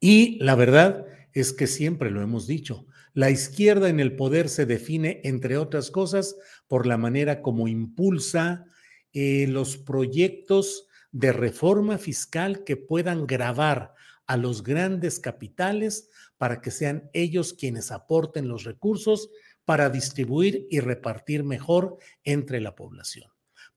Y 0.00 0.42
la 0.42 0.54
verdad 0.54 1.06
es 1.32 1.52
que 1.52 1.66
siempre 1.66 2.10
lo 2.10 2.22
hemos 2.22 2.46
dicho, 2.46 2.86
la 3.12 3.30
izquierda 3.30 3.88
en 3.88 4.00
el 4.00 4.16
poder 4.16 4.48
se 4.48 4.66
define, 4.66 5.20
entre 5.24 5.56
otras 5.56 5.90
cosas, 5.90 6.36
por 6.68 6.86
la 6.86 6.96
manera 6.96 7.42
como 7.42 7.68
impulsa 7.68 8.66
eh, 9.12 9.46
los 9.48 9.76
proyectos 9.76 10.86
de 11.12 11.32
reforma 11.32 11.98
fiscal 11.98 12.64
que 12.64 12.76
puedan 12.76 13.26
grabar 13.26 13.94
a 14.26 14.36
los 14.36 14.62
grandes 14.62 15.18
capitales 15.18 16.08
para 16.38 16.60
que 16.60 16.70
sean 16.70 17.10
ellos 17.12 17.52
quienes 17.52 17.90
aporten 17.90 18.46
los 18.46 18.62
recursos 18.62 19.28
para 19.64 19.90
distribuir 19.90 20.66
y 20.70 20.80
repartir 20.80 21.42
mejor 21.42 21.98
entre 22.22 22.60
la 22.60 22.76
población. 22.76 23.30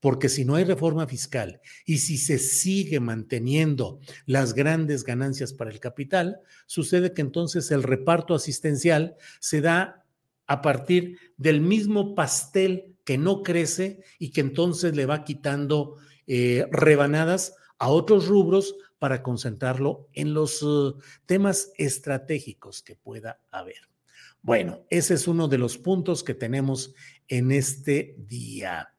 Porque 0.04 0.28
si 0.28 0.44
no 0.44 0.56
hay 0.56 0.64
reforma 0.64 1.06
fiscal 1.06 1.62
y 1.86 1.96
si 1.96 2.18
se 2.18 2.38
sigue 2.38 3.00
manteniendo 3.00 4.00
las 4.26 4.52
grandes 4.52 5.02
ganancias 5.02 5.54
para 5.54 5.70
el 5.70 5.80
capital, 5.80 6.40
sucede 6.66 7.14
que 7.14 7.22
entonces 7.22 7.70
el 7.70 7.82
reparto 7.82 8.34
asistencial 8.34 9.16
se 9.40 9.62
da 9.62 10.04
a 10.46 10.60
partir 10.60 11.16
del 11.38 11.62
mismo 11.62 12.14
pastel 12.14 12.94
que 13.04 13.16
no 13.16 13.42
crece 13.42 14.04
y 14.18 14.30
que 14.32 14.42
entonces 14.42 14.94
le 14.94 15.06
va 15.06 15.24
quitando 15.24 15.96
eh, 16.26 16.66
rebanadas 16.70 17.54
a 17.78 17.88
otros 17.88 18.28
rubros 18.28 18.76
para 18.98 19.22
concentrarlo 19.22 20.10
en 20.12 20.34
los 20.34 20.62
uh, 20.62 20.98
temas 21.24 21.72
estratégicos 21.78 22.82
que 22.82 22.94
pueda 22.94 23.40
haber. 23.50 23.88
Bueno, 24.42 24.84
ese 24.90 25.14
es 25.14 25.26
uno 25.26 25.48
de 25.48 25.56
los 25.56 25.78
puntos 25.78 26.22
que 26.22 26.34
tenemos 26.34 26.92
en 27.26 27.52
este 27.52 28.14
día. 28.18 28.93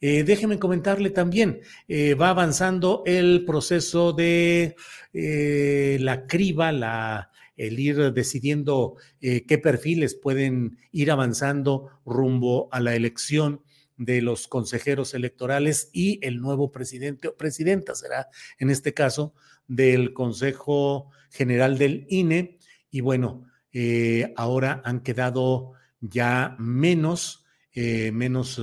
Eh, 0.00 0.24
déjeme 0.24 0.58
comentarle 0.58 1.10
también, 1.10 1.60
eh, 1.86 2.14
va 2.14 2.30
avanzando 2.30 3.02
el 3.06 3.44
proceso 3.44 4.12
de 4.12 4.76
eh, 5.12 5.98
la 6.00 6.26
criba, 6.26 6.72
la, 6.72 7.30
el 7.56 7.78
ir 7.78 8.12
decidiendo 8.14 8.96
qué 9.20 9.58
perfiles 9.62 10.14
pueden 10.14 10.78
ir 10.92 11.10
avanzando 11.10 11.90
rumbo 12.06 12.70
a 12.72 12.80
la 12.80 12.94
elección 12.94 13.60
de 14.00 14.22
los 14.22 14.48
consejeros 14.48 15.12
electorales 15.12 15.90
y 15.92 16.18
el 16.26 16.40
nuevo 16.40 16.72
presidente 16.72 17.28
o 17.28 17.36
presidenta 17.36 17.94
será 17.94 18.30
en 18.58 18.70
este 18.70 18.94
caso 18.94 19.34
del 19.68 20.14
Consejo 20.14 21.10
General 21.30 21.76
del 21.76 22.06
INE. 22.08 22.58
Y 22.90 23.02
bueno, 23.02 23.46
eh, 23.72 24.32
ahora 24.36 24.80
han 24.86 25.00
quedado 25.00 25.72
ya 26.00 26.56
menos, 26.58 27.44
eh, 27.72 28.10
menos, 28.12 28.60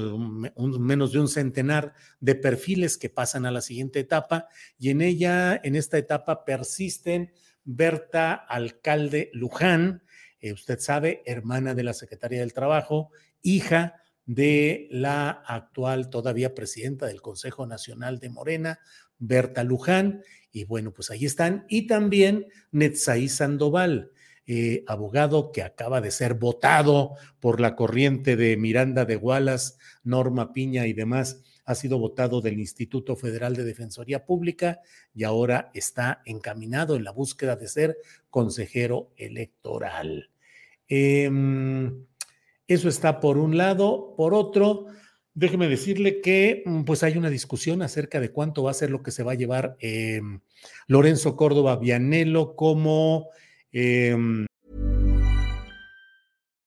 menos 0.58 1.14
de 1.14 1.20
un 1.20 1.30
centenar 1.30 1.94
de 2.20 2.36
perfiles 2.36 2.98
que 2.98 3.10
pasan 3.10 3.46
a 3.46 3.52
la 3.52 3.62
siguiente 3.62 4.00
etapa 4.00 4.48
y 4.78 4.90
en 4.90 5.02
ella, 5.02 5.60
en 5.64 5.76
esta 5.76 5.98
etapa 5.98 6.44
persisten 6.44 7.32
Berta 7.64 8.34
Alcalde 8.34 9.30
Luján, 9.34 10.04
eh, 10.40 10.54
usted 10.54 10.80
sabe, 10.80 11.24
hermana 11.26 11.74
de 11.74 11.84
la 11.84 11.94
Secretaría 11.94 12.40
del 12.40 12.54
Trabajo, 12.54 13.12
hija 13.42 14.02
de 14.26 14.88
la 14.92 15.30
actual 15.30 16.10
todavía 16.10 16.54
presidenta 16.54 17.08
del 17.08 17.22
Consejo 17.22 17.66
Nacional 17.66 18.20
de 18.20 18.30
Morena, 18.30 18.80
Berta 19.18 19.64
Luján, 19.64 20.22
y 20.52 20.66
bueno, 20.66 20.94
pues 20.94 21.12
ahí 21.12 21.26
están, 21.26 21.66
y 21.70 21.88
también 21.88 22.48
Netzaí 22.72 23.30
Sandoval, 23.30 24.12
eh, 24.48 24.84
abogado 24.88 25.52
que 25.52 25.62
acaba 25.62 26.02
de 26.02 26.12
ser 26.12 26.34
votado 26.34 27.16
por 27.40 27.60
la 27.60 27.76
corriente 27.76 28.36
de 28.36 28.58
Miranda 28.58 29.06
de 29.06 29.18
Gualas, 29.18 29.78
Norma 30.04 30.54
Piña 30.54 30.88
y 30.88 30.94
demás, 30.94 31.44
ha 31.66 31.76
sido 31.76 32.00
votado 32.00 32.40
del 32.40 32.60
Instituto 32.60 33.16
Federal 33.16 33.56
de 33.56 33.66
Defensoría 33.66 34.26
Pública 34.26 34.80
y 35.14 35.26
ahora 35.26 35.70
está 35.74 36.22
encaminado 36.26 36.96
en 36.96 37.04
la 37.04 37.12
búsqueda 37.12 37.58
de 37.58 37.68
ser 37.68 37.98
consejero 38.30 39.12
electoral. 39.18 40.30
Eh, 40.88 41.30
eso 42.68 42.90
está 42.90 43.20
por 43.20 43.38
un 43.38 43.58
lado. 43.58 44.14
Por 44.18 44.34
otro, 44.34 44.88
déjeme 45.34 45.68
decirle 45.70 46.22
que 46.22 46.64
mm, 46.66 46.84
pues 46.84 47.04
hay 47.04 47.18
una 47.18 47.30
discusión 47.30 47.82
acerca 47.82 48.20
de 48.20 48.32
cuánto 48.32 48.64
va 48.64 48.72
a 48.72 48.76
ser 48.76 48.90
lo 48.90 49.04
que 49.04 49.12
se 49.12 49.24
va 49.24 49.34
a 49.34 49.36
llevar 49.36 49.78
eh, 49.80 50.22
Lorenzo 50.88 51.36
Córdoba 51.36 51.78
Vianelo 51.78 52.56
como... 52.56 53.30
Eh, 53.72 54.16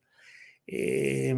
Eh, 0.67 1.33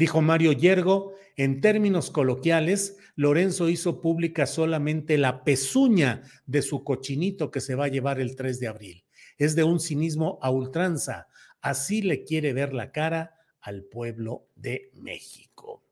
Dijo 0.00 0.22
Mario 0.22 0.52
Yergo, 0.52 1.12
en 1.36 1.60
términos 1.60 2.10
coloquiales, 2.10 2.96
Lorenzo 3.16 3.68
hizo 3.68 4.00
pública 4.00 4.46
solamente 4.46 5.18
la 5.18 5.44
pezuña 5.44 6.22
de 6.46 6.62
su 6.62 6.84
cochinito 6.84 7.50
que 7.50 7.60
se 7.60 7.74
va 7.74 7.84
a 7.84 7.88
llevar 7.88 8.18
el 8.18 8.34
3 8.34 8.60
de 8.60 8.68
abril. 8.68 9.04
Es 9.36 9.56
de 9.56 9.62
un 9.62 9.78
cinismo 9.78 10.38
a 10.40 10.50
ultranza. 10.50 11.28
Así 11.60 12.00
le 12.00 12.24
quiere 12.24 12.54
ver 12.54 12.72
la 12.72 12.92
cara 12.92 13.34
al 13.60 13.84
pueblo 13.84 14.46
de 14.54 14.90
México. 14.94 15.84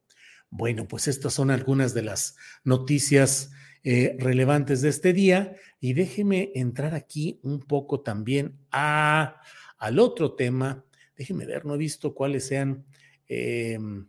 Bueno, 0.48 0.88
pues 0.88 1.06
estas 1.06 1.34
son 1.34 1.50
algunas 1.50 1.92
de 1.92 2.02
las 2.02 2.36
noticias 2.64 3.50
eh, 3.84 4.16
relevantes 4.18 4.80
de 4.80 4.88
este 4.88 5.12
día. 5.12 5.54
Y 5.80 5.92
déjeme 5.92 6.50
entrar 6.54 6.94
aquí 6.94 7.40
un 7.42 7.60
poco 7.60 8.00
también 8.00 8.56
a, 8.70 9.42
al 9.76 9.98
otro 9.98 10.34
tema. 10.34 10.86
Déjeme 11.18 11.46
ver, 11.46 11.66
no 11.66 11.74
he 11.74 11.78
visto 11.78 12.14
cuáles 12.14 12.46
sean. 12.46 12.86
Em, 13.26 14.08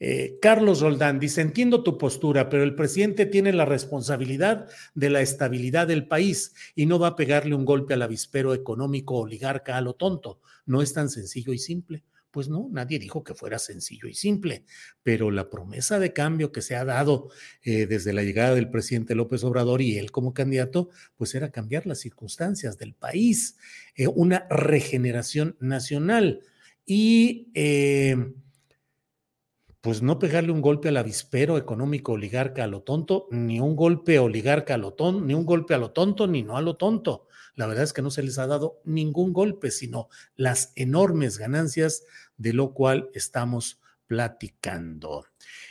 eh, 0.00 0.38
Carlos 0.40 0.80
Roldán 0.80 1.20
dice, 1.20 1.42
entiendo 1.42 1.82
tu 1.82 1.98
postura, 1.98 2.48
pero 2.48 2.62
el 2.62 2.74
presidente 2.74 3.26
tiene 3.26 3.52
la 3.52 3.66
responsabilidad 3.66 4.66
de 4.94 5.10
la 5.10 5.20
estabilidad 5.20 5.86
del 5.86 6.08
país 6.08 6.54
y 6.74 6.86
no 6.86 6.98
va 6.98 7.08
a 7.08 7.16
pegarle 7.16 7.54
un 7.54 7.66
golpe 7.66 7.94
al 7.94 8.02
avispero 8.02 8.54
económico 8.54 9.16
oligarca 9.16 9.76
a 9.76 9.82
lo 9.82 9.92
tonto. 9.94 10.40
No 10.64 10.80
es 10.80 10.94
tan 10.94 11.10
sencillo 11.10 11.52
y 11.52 11.58
simple. 11.58 12.02
Pues 12.38 12.48
no, 12.48 12.68
nadie 12.70 13.00
dijo 13.00 13.24
que 13.24 13.34
fuera 13.34 13.58
sencillo 13.58 14.06
y 14.06 14.14
simple, 14.14 14.64
pero 15.02 15.32
la 15.32 15.50
promesa 15.50 15.98
de 15.98 16.12
cambio 16.12 16.52
que 16.52 16.62
se 16.62 16.76
ha 16.76 16.84
dado 16.84 17.30
eh, 17.62 17.86
desde 17.86 18.12
la 18.12 18.22
llegada 18.22 18.54
del 18.54 18.70
presidente 18.70 19.16
López 19.16 19.42
Obrador 19.42 19.82
y 19.82 19.98
él 19.98 20.12
como 20.12 20.34
candidato, 20.34 20.88
pues 21.16 21.34
era 21.34 21.50
cambiar 21.50 21.84
las 21.84 21.98
circunstancias 21.98 22.78
del 22.78 22.94
país, 22.94 23.56
eh, 23.96 24.06
una 24.06 24.46
regeneración 24.50 25.56
nacional 25.58 26.42
y 26.86 27.48
pues 29.80 30.00
no 30.00 30.20
pegarle 30.20 30.52
un 30.52 30.60
golpe 30.60 30.90
al 30.90 30.96
avispero 30.96 31.58
económico 31.58 32.12
oligarca 32.12 32.62
a 32.62 32.68
lo 32.68 32.82
tonto, 32.82 33.26
ni 33.32 33.58
un 33.58 33.74
golpe 33.74 34.20
oligarca 34.20 34.74
a 34.74 34.78
lo 34.78 34.92
tonto, 34.92 35.20
ni 35.22 35.34
un 35.34 35.44
golpe 35.44 35.74
a 35.74 35.78
lo 35.78 35.90
tonto, 35.90 36.28
ni 36.28 36.44
no 36.44 36.56
a 36.56 36.62
lo 36.62 36.76
tonto. 36.76 37.26
La 37.58 37.66
verdad 37.66 37.82
es 37.82 37.92
que 37.92 38.02
no 38.02 38.12
se 38.12 38.22
les 38.22 38.38
ha 38.38 38.46
dado 38.46 38.80
ningún 38.84 39.32
golpe, 39.32 39.72
sino 39.72 40.08
las 40.36 40.72
enormes 40.76 41.38
ganancias 41.38 42.04
de 42.36 42.52
lo 42.52 42.72
cual 42.72 43.10
estamos 43.14 43.80
platicando. 44.06 45.26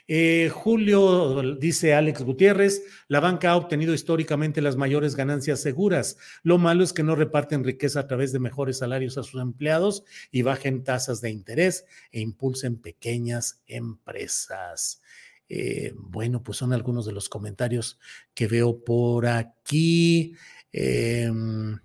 Eh, 0.06 0.52
Julio, 0.54 1.56
dice 1.56 1.94
Alex 1.94 2.24
Gutiérrez, 2.24 2.84
la 3.08 3.22
banca 3.22 3.52
ha 3.52 3.56
obtenido 3.56 3.94
históricamente 3.94 4.62
las 4.62 4.76
mayores 4.76 5.16
ganancias 5.16 5.62
seguras. 5.62 6.18
Lo 6.44 6.58
malo 6.58 6.84
es 6.84 6.92
que 6.92 7.04
no 7.04 7.16
reparten 7.16 7.64
riqueza 7.64 8.02
a 8.02 8.08
través 8.08 8.34
de 8.34 8.40
mejores 8.40 8.80
salarios 8.80 9.18
a 9.18 9.24
sus 9.24 9.42
empleados 9.42 10.04
y 10.30 10.42
bajen 10.42 10.84
tasas 10.84 11.22
de 11.22 11.30
interés 11.30 11.86
e 12.12 12.20
impulsen 12.20 12.82
pequeñas 12.82 13.64
empresas. 13.66 15.02
Eh, 15.50 15.94
bueno, 15.96 16.44
pues 16.44 16.58
son 16.58 16.74
algunos 16.74 17.06
de 17.06 17.14
los 17.14 17.30
comentarios 17.30 17.98
que 18.34 18.48
veo 18.48 18.84
por 18.84 19.28
aquí. 19.28 20.36
Em, 20.72 21.78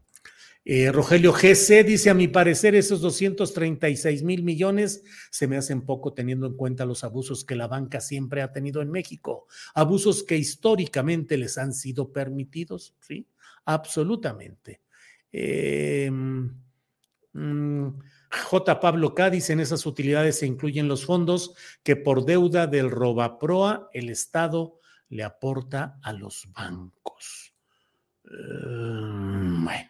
eh, 0.64 0.92
Rogelio 0.92 1.32
GC 1.32 1.82
dice, 1.82 2.10
a 2.10 2.14
mi 2.14 2.28
parecer, 2.28 2.74
esos 2.74 3.00
236 3.00 4.22
mil 4.22 4.44
millones 4.44 5.02
se 5.30 5.48
me 5.48 5.56
hacen 5.56 5.82
poco 5.82 6.12
teniendo 6.12 6.46
en 6.46 6.56
cuenta 6.56 6.84
los 6.84 7.02
abusos 7.02 7.44
que 7.44 7.56
la 7.56 7.66
banca 7.66 8.00
siempre 8.00 8.42
ha 8.42 8.52
tenido 8.52 8.80
en 8.80 8.90
México, 8.90 9.48
abusos 9.74 10.22
que 10.22 10.36
históricamente 10.36 11.36
les 11.36 11.58
han 11.58 11.74
sido 11.74 12.12
permitidos, 12.12 12.94
¿sí? 13.00 13.26
Absolutamente. 13.64 14.82
Em, 15.32 16.54
mm, 17.32 17.88
J. 18.30 18.80
Pablo 18.80 19.14
K. 19.14 19.30
dice, 19.30 19.52
en 19.52 19.60
esas 19.60 19.84
utilidades 19.84 20.38
se 20.38 20.46
incluyen 20.46 20.88
los 20.88 21.04
fondos 21.04 21.54
que 21.82 21.96
por 21.96 22.24
deuda 22.24 22.66
del 22.66 22.90
Robaproa 22.90 23.88
el 23.92 24.10
Estado 24.10 24.80
le 25.08 25.24
aporta 25.24 25.98
a 26.02 26.12
los 26.12 26.48
bancos. 26.52 27.51
Em, 28.24 29.64
bueno. 29.64 29.88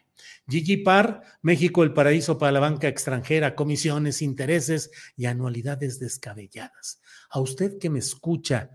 Gigi 0.48 0.76
Par, 0.78 1.22
México 1.40 1.82
el 1.84 1.94
paraíso 1.94 2.36
para 2.36 2.52
la 2.52 2.60
banca 2.60 2.88
extranjera, 2.88 3.54
comisiones, 3.54 4.22
intereses 4.22 4.90
y 5.16 5.26
anualidades 5.26 6.00
descabelladas. 6.00 7.00
A 7.30 7.40
usted 7.40 7.78
que 7.78 7.90
me 7.90 8.00
escucha, 8.00 8.70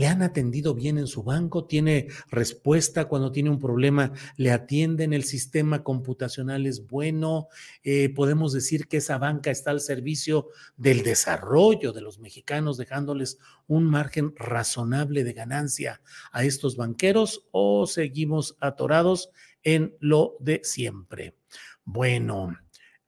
¿le 0.00 0.06
han 0.06 0.22
atendido 0.22 0.74
bien 0.74 0.96
en 0.96 1.06
su 1.06 1.22
banco? 1.22 1.66
¿Tiene 1.66 2.08
respuesta 2.30 3.04
cuando 3.04 3.32
tiene 3.32 3.50
un 3.50 3.60
problema? 3.60 4.12
¿Le 4.38 4.50
atienden? 4.50 5.12
¿El 5.12 5.24
sistema 5.24 5.84
computacional 5.84 6.64
es 6.64 6.86
bueno? 6.86 7.48
Eh, 7.84 8.08
¿Podemos 8.14 8.54
decir 8.54 8.88
que 8.88 8.96
esa 8.96 9.18
banca 9.18 9.50
está 9.50 9.72
al 9.72 9.80
servicio 9.80 10.48
del 10.78 11.02
desarrollo 11.02 11.92
de 11.92 12.00
los 12.00 12.18
mexicanos, 12.18 12.78
dejándoles 12.78 13.38
un 13.66 13.84
margen 13.84 14.32
razonable 14.36 15.22
de 15.22 15.34
ganancia 15.34 16.00
a 16.32 16.44
estos 16.44 16.76
banqueros 16.76 17.44
o 17.50 17.86
seguimos 17.86 18.56
atorados? 18.58 19.30
en 19.62 19.94
lo 20.00 20.36
de 20.40 20.60
siempre. 20.64 21.36
Bueno, 21.84 22.56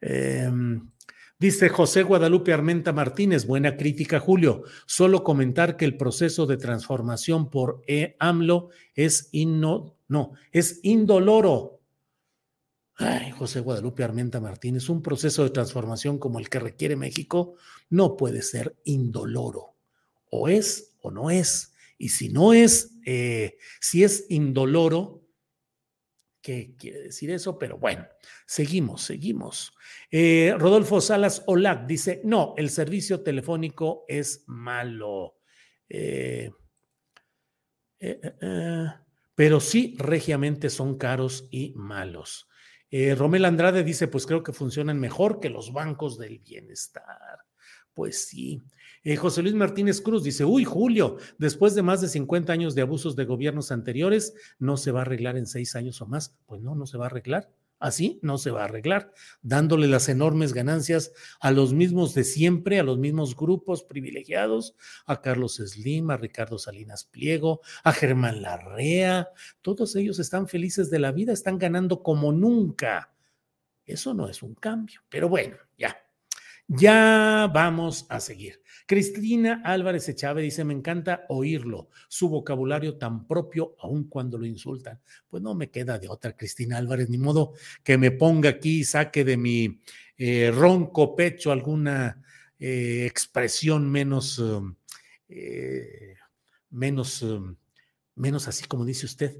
em, 0.01 0.91
dice 1.43 1.69
José 1.69 2.05
Guadalupe 2.05 2.53
Armenta 2.53 2.93
Martínez, 2.93 3.47
buena 3.47 3.77
crítica, 3.77 4.21
Julio. 4.21 4.63
Solo 4.87 5.25
comentar 5.25 5.77
que 5.77 5.85
el 5.85 5.97
proceso 5.97 6.47
de 6.47 6.57
transformación 6.57 7.51
por 7.51 7.83
e 7.89 8.15
AMLO 8.21 8.69
es 8.95 9.29
inno, 9.33 9.97
no, 10.07 10.35
es 10.53 10.79
indoloro. 10.85 11.81
Ay, 12.95 13.33
José 13.33 13.59
Guadalupe 13.59 14.05
Armenta 14.05 14.39
Martínez, 14.39 14.89
un 14.89 15.03
proceso 15.03 15.43
de 15.43 15.51
transformación 15.51 16.21
como 16.21 16.39
el 16.39 16.49
que 16.49 16.61
requiere 16.61 16.95
México 16.95 17.57
no 17.91 18.17
puede 18.17 18.43
ser 18.43 18.77
indoloro. 18.85 19.75
O 20.31 20.47
es 20.47 20.95
o 21.01 21.11
no 21.11 21.29
es. 21.29 21.75
Y 21.99 22.11
si 22.11 22.29
no 22.29 22.53
es, 22.53 23.01
eh, 23.05 23.57
si 23.81 24.05
es 24.05 24.27
indoloro, 24.29 25.22
qué 26.43 26.75
quiere 26.77 27.01
decir 27.01 27.31
eso, 27.31 27.59
pero 27.59 27.79
bueno, 27.79 28.07
seguimos, 28.47 29.03
seguimos. 29.03 29.73
Eh, 30.11 30.55
Rodolfo 30.59 31.01
Salas 31.01 31.45
Olac 31.47 31.87
dice, 31.87 32.21
no, 32.25 32.55
el 32.59 32.69
servicio 32.69 33.23
telefónico 33.23 34.05
es 34.09 34.45
malo. 34.49 35.37
Eh, 35.89 36.51
eh, 38.01 38.21
pero 39.35 39.61
sí, 39.61 39.95
regiamente 39.99 40.69
son 40.69 40.99
caros 40.99 41.49
y 41.51 41.73
malos. 41.77 42.49
Romel 43.17 43.47
Andrade 43.47 43.85
dice, 43.85 44.07
pues 44.07 44.27
creo 44.27 44.43
que 44.43 44.53
funcionan 44.53 45.01
mejor 45.01 45.41
que 45.41 45.49
los 45.49 45.73
bancos 45.73 46.19
del 46.19 46.41
bienestar. 46.41 47.39
Pues 47.95 48.27
sí. 48.27 48.61
Eh, 49.05 49.17
José 49.17 49.43
Luis 49.43 49.55
Martínez 49.55 50.01
Cruz 50.01 50.23
dice, 50.23 50.45
uy, 50.45 50.65
Julio, 50.65 51.17
después 51.39 51.75
de 51.75 51.83
más 51.83 52.01
de 52.01 52.09
50 52.09 52.53
años 52.53 52.75
de 52.75 52.83
abusos 52.83 53.17
de 53.17 53.25
gobiernos 53.25 53.73
anteriores, 53.73 54.35
¿no 54.61 54.77
se 54.77 54.93
va 54.93 55.01
a 55.01 55.03
arreglar 55.03 55.37
en 55.37 55.47
seis 55.47 55.75
años 55.75 56.01
o 56.01 56.07
más? 56.07 56.37
Pues 56.47 56.63
no, 56.63 56.77
no 56.77 56.87
se 56.87 56.99
va 56.99 57.07
a 57.07 57.09
arreglar. 57.09 57.51
Así 57.81 58.21
no 58.23 58.39
se 58.39 58.53
va 58.53 58.61
a 58.61 58.67
arreglar, 58.67 59.13
dándole 59.43 59.89
las 59.89 60.09
enormes 60.09 60.53
ganancias 60.53 61.13
a 61.41 61.51
los 61.51 61.75
mismos 61.75 62.15
de 62.15 62.23
siempre, 62.23 62.79
a 62.79 62.85
los 62.85 62.97
mismos 62.97 63.35
grupos 63.35 63.83
privilegiados, 63.83 64.77
a 65.05 65.21
Carlos 65.21 65.57
Slim, 65.57 66.11
a 66.11 66.17
Ricardo 66.17 66.59
Salinas 66.59 67.03
Pliego, 67.03 67.61
a 67.83 67.93
Germán 67.93 68.41
Larrea. 68.41 69.31
Todos 69.63 69.97
ellos 69.97 70.21
están 70.21 70.47
felices 70.47 70.91
de 70.91 71.01
la 71.01 71.11
vida, 71.11 71.33
están 71.33 71.59
ganando 71.59 72.05
como 72.05 72.31
nunca. 72.31 73.13
Eso 73.85 74.15
no 74.15 74.29
es 74.29 74.45
un 74.45 74.55
cambio, 74.55 75.01
pero 75.09 75.29
bueno, 75.29 75.57
ya. 75.77 75.97
Ya 76.69 77.51
vamos 77.53 78.07
a 78.09 78.21
seguir. 78.21 78.63
Cristina 78.87 79.63
Álvarez 79.65 80.09
Echave 80.09 80.43
dice, 80.43 80.65
me 80.65 80.75
encanta 80.75 81.25
oírlo, 81.29 81.89
su 82.09 82.29
vocabulario 82.29 82.97
tan 82.97 83.27
propio, 83.27 83.77
aun 83.81 84.05
cuando 84.05 84.39
lo 84.39 84.47
insultan. 84.47 85.01
Pues 85.29 85.43
no 85.43 85.55
me 85.55 85.71
queda 85.71 85.99
de 85.99 86.09
otra, 86.09 86.37
Cristina 86.37 86.79
Álvarez, 86.79 87.09
ni 87.09 87.19
modo 87.19 87.55
que 87.83 87.99
me 87.99 88.11
ponga 88.11 88.51
aquí 88.51 88.81
y 88.81 88.85
saque 88.85 89.25
de 89.25 89.37
mi 89.37 89.81
eh, 90.17 90.51
ronco 90.55 91.17
pecho 91.17 91.53
alguna 91.53 92.23
eh, 92.59 93.07
expresión 93.07 93.91
menos, 93.91 94.39
um, 94.39 94.75
eh, 95.29 96.17
menos, 96.71 97.23
um, 97.23 97.57
menos 98.15 98.47
así 98.49 98.67
como 98.67 98.85
dice 98.85 99.07
usted, 99.07 99.37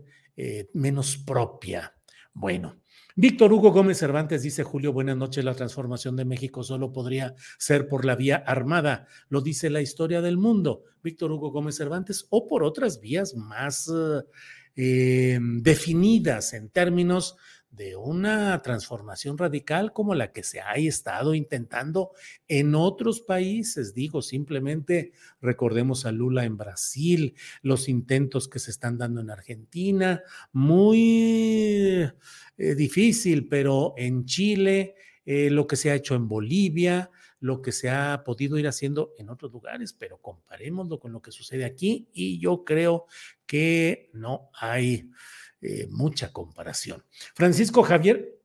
menos 0.73 1.19
propia. 1.19 1.95
Bueno, 2.33 2.82
Víctor 3.15 3.53
Hugo 3.53 3.73
Gómez 3.73 3.99
Cervantes 3.99 4.43
dice, 4.43 4.63
Julio, 4.63 4.93
buenas 4.93 5.17
noches, 5.17 5.45
la 5.45 5.55
transformación 5.55 6.17
de 6.17 6.25
México 6.25 6.63
solo 6.63 6.93
podría 6.93 7.35
ser 7.59 7.87
por 7.87 8.07
la 8.07 8.17
vía 8.17 8.37
armada, 8.37 9.07
lo 9.29 9.43
dice 9.43 9.69
la 9.69 9.83
historia 9.83 10.23
del 10.23 10.39
mundo, 10.39 10.85
Víctor 11.03 11.31
Hugo 11.31 11.51
Gómez 11.51 11.77
Cervantes, 11.77 12.27
o 12.31 12.47
por 12.49 12.65
otras 12.65 13.01
vías 13.01 13.35
más 13.35 13.93
eh, 14.77 15.39
definidas 15.41 16.55
en 16.55 16.71
términos 16.71 17.37
de 17.73 17.97
una 17.97 18.61
transformación 18.63 19.39
radical 19.39 19.93
como 19.93 20.15
la 20.15 20.31
que 20.31 20.43
se 20.43 20.61
ha 20.61 20.75
estado 20.75 21.35
intentando 21.35 22.13
en 22.47 22.75
otros 22.75 23.23
países. 23.23 23.95
Digo, 23.95 24.21
simplemente 24.21 25.13
recordemos 25.41 26.05
a 26.05 26.13
Lula 26.13 26.45
en 26.45 26.59
Brasil, 26.59 27.35
los 27.63 27.89
intentos 27.89 28.47
que 28.47 28.59
se 28.59 28.71
están 28.71 28.99
dando 28.99 29.23
en 29.23 29.31
Argentina, 29.31 30.23
muy 30.53 32.11
eh, 32.59 32.75
difícil, 32.75 33.49
pero 33.49 33.95
en 33.97 34.27
Chile, 34.27 34.95
eh, 35.25 35.49
lo 35.51 35.67
que 35.67 35.77
se 35.77 35.91
ha 35.91 35.95
hecho 35.95 36.15
en 36.15 36.29
Bolivia, 36.29 37.11
lo 37.41 37.63
que 37.63 37.73
se 37.73 37.91
ha 37.91 38.23
podido 38.23 38.59
ir 38.59 38.69
haciendo 38.69 39.15
en 39.19 39.31
otros 39.31 39.51
lugares, 39.51 39.95
pero 39.95 40.19
comparémoslo 40.19 41.01
con 41.01 41.13
lo 41.13 41.23
que 41.23 41.33
sucede 41.33 41.65
aquí 41.65 42.09
y 42.13 42.39
yo 42.39 42.65
creo 42.65 43.07
que 43.47 44.11
no 44.13 44.51
hay 44.53 45.11
eh, 45.63 45.87
mucha 45.91 46.33
comparación. 46.33 47.05
Francisco 47.35 47.83
Javier, 47.83 48.41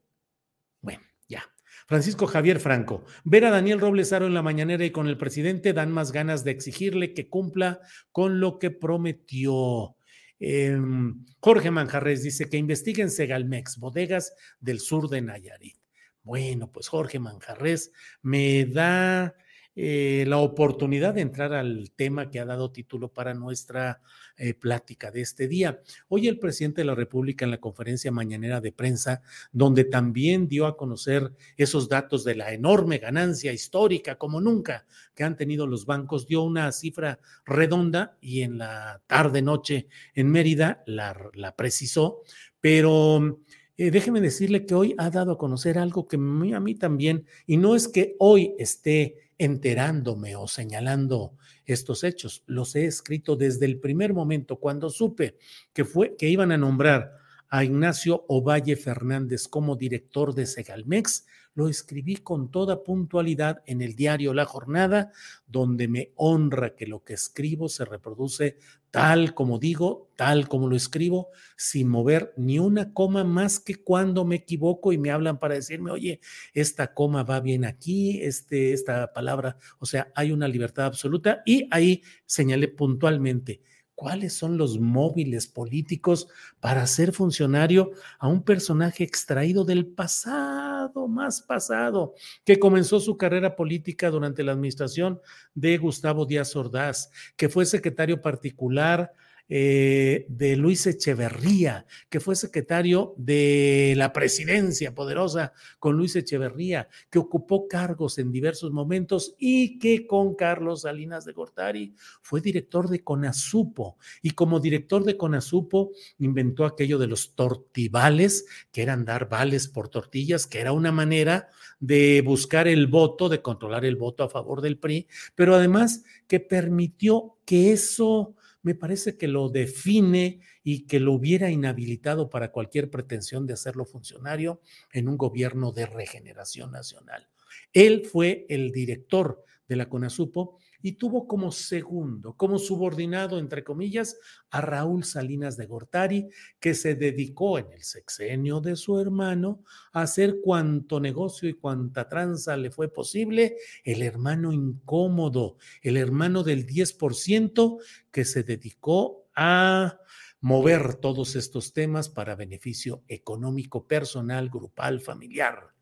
bueno, 0.81 1.01
ya. 1.27 1.43
Francisco 1.87 2.27
Javier 2.27 2.59
Franco, 2.59 3.03
ver 3.23 3.45
a 3.45 3.51
Daniel 3.51 3.79
Robles 3.79 4.13
Aro 4.13 4.27
en 4.27 4.33
la 4.33 4.43
mañanera 4.43 4.85
y 4.85 4.91
con 4.91 5.07
el 5.07 5.17
presidente 5.17 5.73
dan 5.73 5.91
más 5.91 6.11
ganas 6.11 6.43
de 6.43 6.51
exigirle 6.51 7.13
que 7.13 7.27
cumpla 7.27 7.79
con 8.11 8.39
lo 8.39 8.59
que 8.59 8.71
prometió. 8.71 9.95
Em, 10.39 11.25
Jorge 11.39 11.71
Manjarres 11.71 12.21
dice 12.21 12.49
que 12.49 12.57
investiguen 12.57 13.09
Segalmex, 13.09 13.77
bodegas 13.79 14.33
del 14.59 14.79
sur 14.79 15.09
de 15.09 15.21
Nayarit. 15.21 15.77
Bueno, 16.21 16.71
pues 16.71 16.87
Jorge 16.87 17.19
Manjarres 17.19 17.91
me 18.21 18.65
da 18.65 19.35
eh, 19.79 20.25
la 20.27 20.39
oportunidad 20.39 21.13
de 21.13 21.21
entrar 21.21 21.53
al 21.53 21.91
tema 21.95 22.31
que 22.31 22.39
ha 22.39 22.45
dado 22.45 22.71
título 22.71 23.09
para 23.09 23.35
nuestra 23.35 24.01
eh, 24.35 24.55
plática 24.55 25.11
de 25.11 25.21
este 25.21 25.47
día. 25.47 25.81
Hoy 26.07 26.27
el 26.27 26.39
presidente 26.39 26.81
de 26.81 26.85
la 26.85 26.95
República 26.95 27.45
en 27.45 27.51
la 27.51 27.59
conferencia 27.59 28.11
mañanera 28.11 28.59
de 28.59 28.71
prensa, 28.71 29.21
donde 29.51 29.83
también 29.83 30.47
dio 30.47 30.65
a 30.65 30.75
conocer 30.75 31.31
esos 31.57 31.89
datos 31.89 32.23
de 32.23 32.33
la 32.33 32.53
enorme 32.53 32.97
ganancia 32.97 33.53
histórica 33.53 34.17
como 34.17 34.41
nunca 34.41 34.87
que 35.13 35.23
han 35.23 35.37
tenido 35.37 35.67
los 35.67 35.85
bancos, 35.85 36.25
dio 36.25 36.41
una 36.41 36.71
cifra 36.71 37.19
redonda 37.45 38.17
y 38.19 38.41
en 38.41 38.57
la 38.57 39.03
tarde 39.05 39.43
noche 39.43 39.89
en 40.15 40.31
Mérida 40.31 40.81
la, 40.87 41.29
la 41.35 41.55
precisó, 41.55 42.23
pero 42.59 43.43
eh, 43.77 43.91
déjeme 43.91 44.21
decirle 44.21 44.65
que 44.65 44.73
hoy 44.73 44.95
ha 44.97 45.11
dado 45.11 45.33
a 45.33 45.37
conocer 45.37 45.77
algo 45.77 46.07
que 46.07 46.15
a 46.15 46.59
mí 46.59 46.73
también, 46.73 47.27
y 47.45 47.57
no 47.57 47.75
es 47.75 47.87
que 47.87 48.15
hoy 48.17 48.55
esté 48.57 49.26
enterándome 49.37 50.35
o 50.35 50.47
señalando 50.47 51.35
estos 51.65 52.03
hechos. 52.03 52.43
Los 52.47 52.75
he 52.75 52.85
escrito 52.85 53.35
desde 53.35 53.65
el 53.65 53.79
primer 53.79 54.13
momento, 54.13 54.57
cuando 54.57 54.89
supe 54.89 55.37
que, 55.73 55.85
fue, 55.85 56.15
que 56.15 56.29
iban 56.29 56.51
a 56.51 56.57
nombrar 56.57 57.17
a 57.49 57.63
Ignacio 57.63 58.25
Ovalle 58.27 58.75
Fernández 58.75 59.47
como 59.47 59.75
director 59.75 60.33
de 60.33 60.45
Segalmex, 60.45 61.25
lo 61.57 61.67
escribí 61.67 62.17
con 62.17 62.51
toda 62.51 62.83
puntualidad 62.83 63.63
en 63.65 63.81
el 63.81 63.95
diario 63.95 64.35
La 64.35 64.45
Jornada, 64.45 65.11
donde 65.47 65.87
me 65.87 66.11
honra 66.15 66.75
que 66.75 66.85
lo 66.85 67.03
que 67.03 67.15
escribo 67.15 67.67
se 67.67 67.83
reproduce 67.83 68.57
tal 68.91 69.33
como 69.33 69.57
digo, 69.57 70.11
tal 70.15 70.47
como 70.47 70.69
lo 70.69 70.75
escribo, 70.75 71.29
sin 71.55 71.89
mover 71.89 72.31
ni 72.37 72.59
una 72.59 72.93
coma 72.93 73.23
más 73.23 73.59
que 73.59 73.73
cuando 73.75 74.23
me 74.23 74.35
equivoco 74.35 74.93
y 74.93 74.99
me 74.99 75.09
hablan 75.09 75.39
para 75.39 75.55
decirme, 75.55 75.89
oye, 75.89 76.19
esta 76.53 76.93
coma 76.93 77.23
va 77.23 77.39
bien 77.39 77.65
aquí, 77.65 78.21
este, 78.21 78.71
esta 78.73 79.11
palabra, 79.11 79.57
o 79.79 79.87
sea, 79.87 80.11
hay 80.13 80.31
una 80.31 80.47
libertad 80.47 80.85
absoluta 80.85 81.41
y 81.43 81.67
ahí 81.71 82.03
señalé 82.27 82.67
puntualmente 82.67 83.61
cuáles 83.97 84.33
son 84.33 84.59
los 84.59 84.79
móviles 84.79 85.47
políticos 85.47 86.27
para 86.59 86.83
hacer 86.83 87.13
funcionario 87.13 87.93
a 88.19 88.27
un 88.27 88.43
personaje 88.43 89.03
extraído 89.03 89.65
del 89.65 89.87
pasado, 89.87 91.07
más 91.07 91.41
pasado, 91.41 92.13
que 92.45 92.59
comenzó 92.59 92.99
su 92.99 93.17
carrera 93.17 93.55
política 93.55 94.11
durante 94.11 94.43
la 94.43 94.51
administración 94.51 95.19
de 95.55 95.79
Gustavo 95.79 96.27
Díaz 96.27 96.55
Ordaz, 96.55 97.09
que 97.35 97.49
fue 97.49 97.65
secretario 97.65 98.21
particular 98.21 99.15
eh, 99.49 100.25
de 100.29 100.57
Luis 100.57 100.85
Echeverría, 100.87 101.85
que 102.09 102.19
fue 102.19 102.35
secretario 102.35 103.13
de 103.17 103.93
la 103.95 104.11
presidencia 104.11 104.93
poderosa 104.93 105.53
con 105.79 105.95
Luis 105.95 106.15
Echeverría, 106.15 106.89
que 107.09 107.19
ocupó 107.19 107.67
cargos 107.67 108.17
en 108.17 108.31
diversos 108.31 108.71
momentos 108.71 109.35
y 109.39 109.79
que 109.79 110.05
con 110.05 110.35
Carlos 110.35 110.81
Salinas 110.81 111.23
de 111.23 111.31
Gortari 111.33 111.95
fue 112.21 112.41
director 112.41 112.89
de 112.89 113.03
Conasupo. 113.03 113.97
Y 114.21 114.31
como 114.31 114.59
director 114.59 115.03
de 115.03 115.17
Conasupo 115.17 115.91
inventó 116.19 116.65
aquello 116.65 116.97
de 116.97 117.07
los 117.07 117.33
tortivales, 117.35 118.45
que 118.71 118.81
eran 118.81 119.05
dar 119.05 119.29
vales 119.29 119.67
por 119.67 119.89
tortillas, 119.89 120.45
que 120.45 120.59
era 120.59 120.73
una 120.73 120.91
manera 120.91 121.49
de 121.79 122.21
buscar 122.25 122.67
el 122.67 122.87
voto, 122.87 123.29
de 123.29 123.41
controlar 123.41 123.85
el 123.85 123.95
voto 123.95 124.23
a 124.23 124.29
favor 124.29 124.61
del 124.61 124.77
PRI, 124.77 125.07
pero 125.35 125.55
además 125.55 126.03
que 126.27 126.39
permitió 126.39 127.37
que 127.45 127.71
eso 127.71 128.35
me 128.61 128.75
parece 128.75 129.17
que 129.17 129.27
lo 129.27 129.49
define 129.49 130.39
y 130.63 130.85
que 130.85 130.99
lo 130.99 131.13
hubiera 131.13 131.49
inhabilitado 131.49 132.29
para 132.29 132.51
cualquier 132.51 132.89
pretensión 132.89 133.47
de 133.47 133.53
hacerlo 133.53 133.85
funcionario 133.85 134.61
en 134.91 135.07
un 135.07 135.17
gobierno 135.17 135.71
de 135.71 135.85
regeneración 135.85 136.71
nacional. 136.71 137.27
Él 137.73 138.05
fue 138.05 138.45
el 138.49 138.71
director 138.71 139.43
de 139.67 139.75
la 139.75 139.89
CONASUPO 139.89 140.59
y 140.81 140.93
tuvo 140.93 141.27
como 141.27 141.51
segundo, 141.51 142.33
como 142.35 142.59
subordinado, 142.59 143.39
entre 143.39 143.63
comillas, 143.63 144.17
a 144.49 144.61
Raúl 144.61 145.03
Salinas 145.03 145.57
de 145.57 145.65
Gortari, 145.65 146.29
que 146.59 146.73
se 146.73 146.95
dedicó 146.95 147.59
en 147.59 147.71
el 147.71 147.83
sexenio 147.83 148.61
de 148.61 148.75
su 148.75 148.99
hermano 148.99 149.63
a 149.93 150.03
hacer 150.03 150.37
cuanto 150.43 150.99
negocio 150.99 151.49
y 151.49 151.53
cuanta 151.53 152.07
tranza 152.07 152.57
le 152.57 152.71
fue 152.71 152.91
posible, 152.91 153.57
el 153.83 154.01
hermano 154.01 154.53
incómodo, 154.53 155.57
el 155.81 155.97
hermano 155.97 156.43
del 156.43 156.65
10% 156.65 157.79
que 158.11 158.25
se 158.25 158.43
dedicó 158.43 159.27
a 159.35 159.99
mover 160.39 160.95
todos 160.95 161.35
estos 161.35 161.73
temas 161.73 162.09
para 162.09 162.35
beneficio 162.35 163.03
económico, 163.07 163.87
personal, 163.87 164.49
grupal, 164.49 165.01
familiar. 165.01 165.73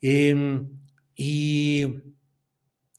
Em, 0.00 0.68
y 1.14 1.86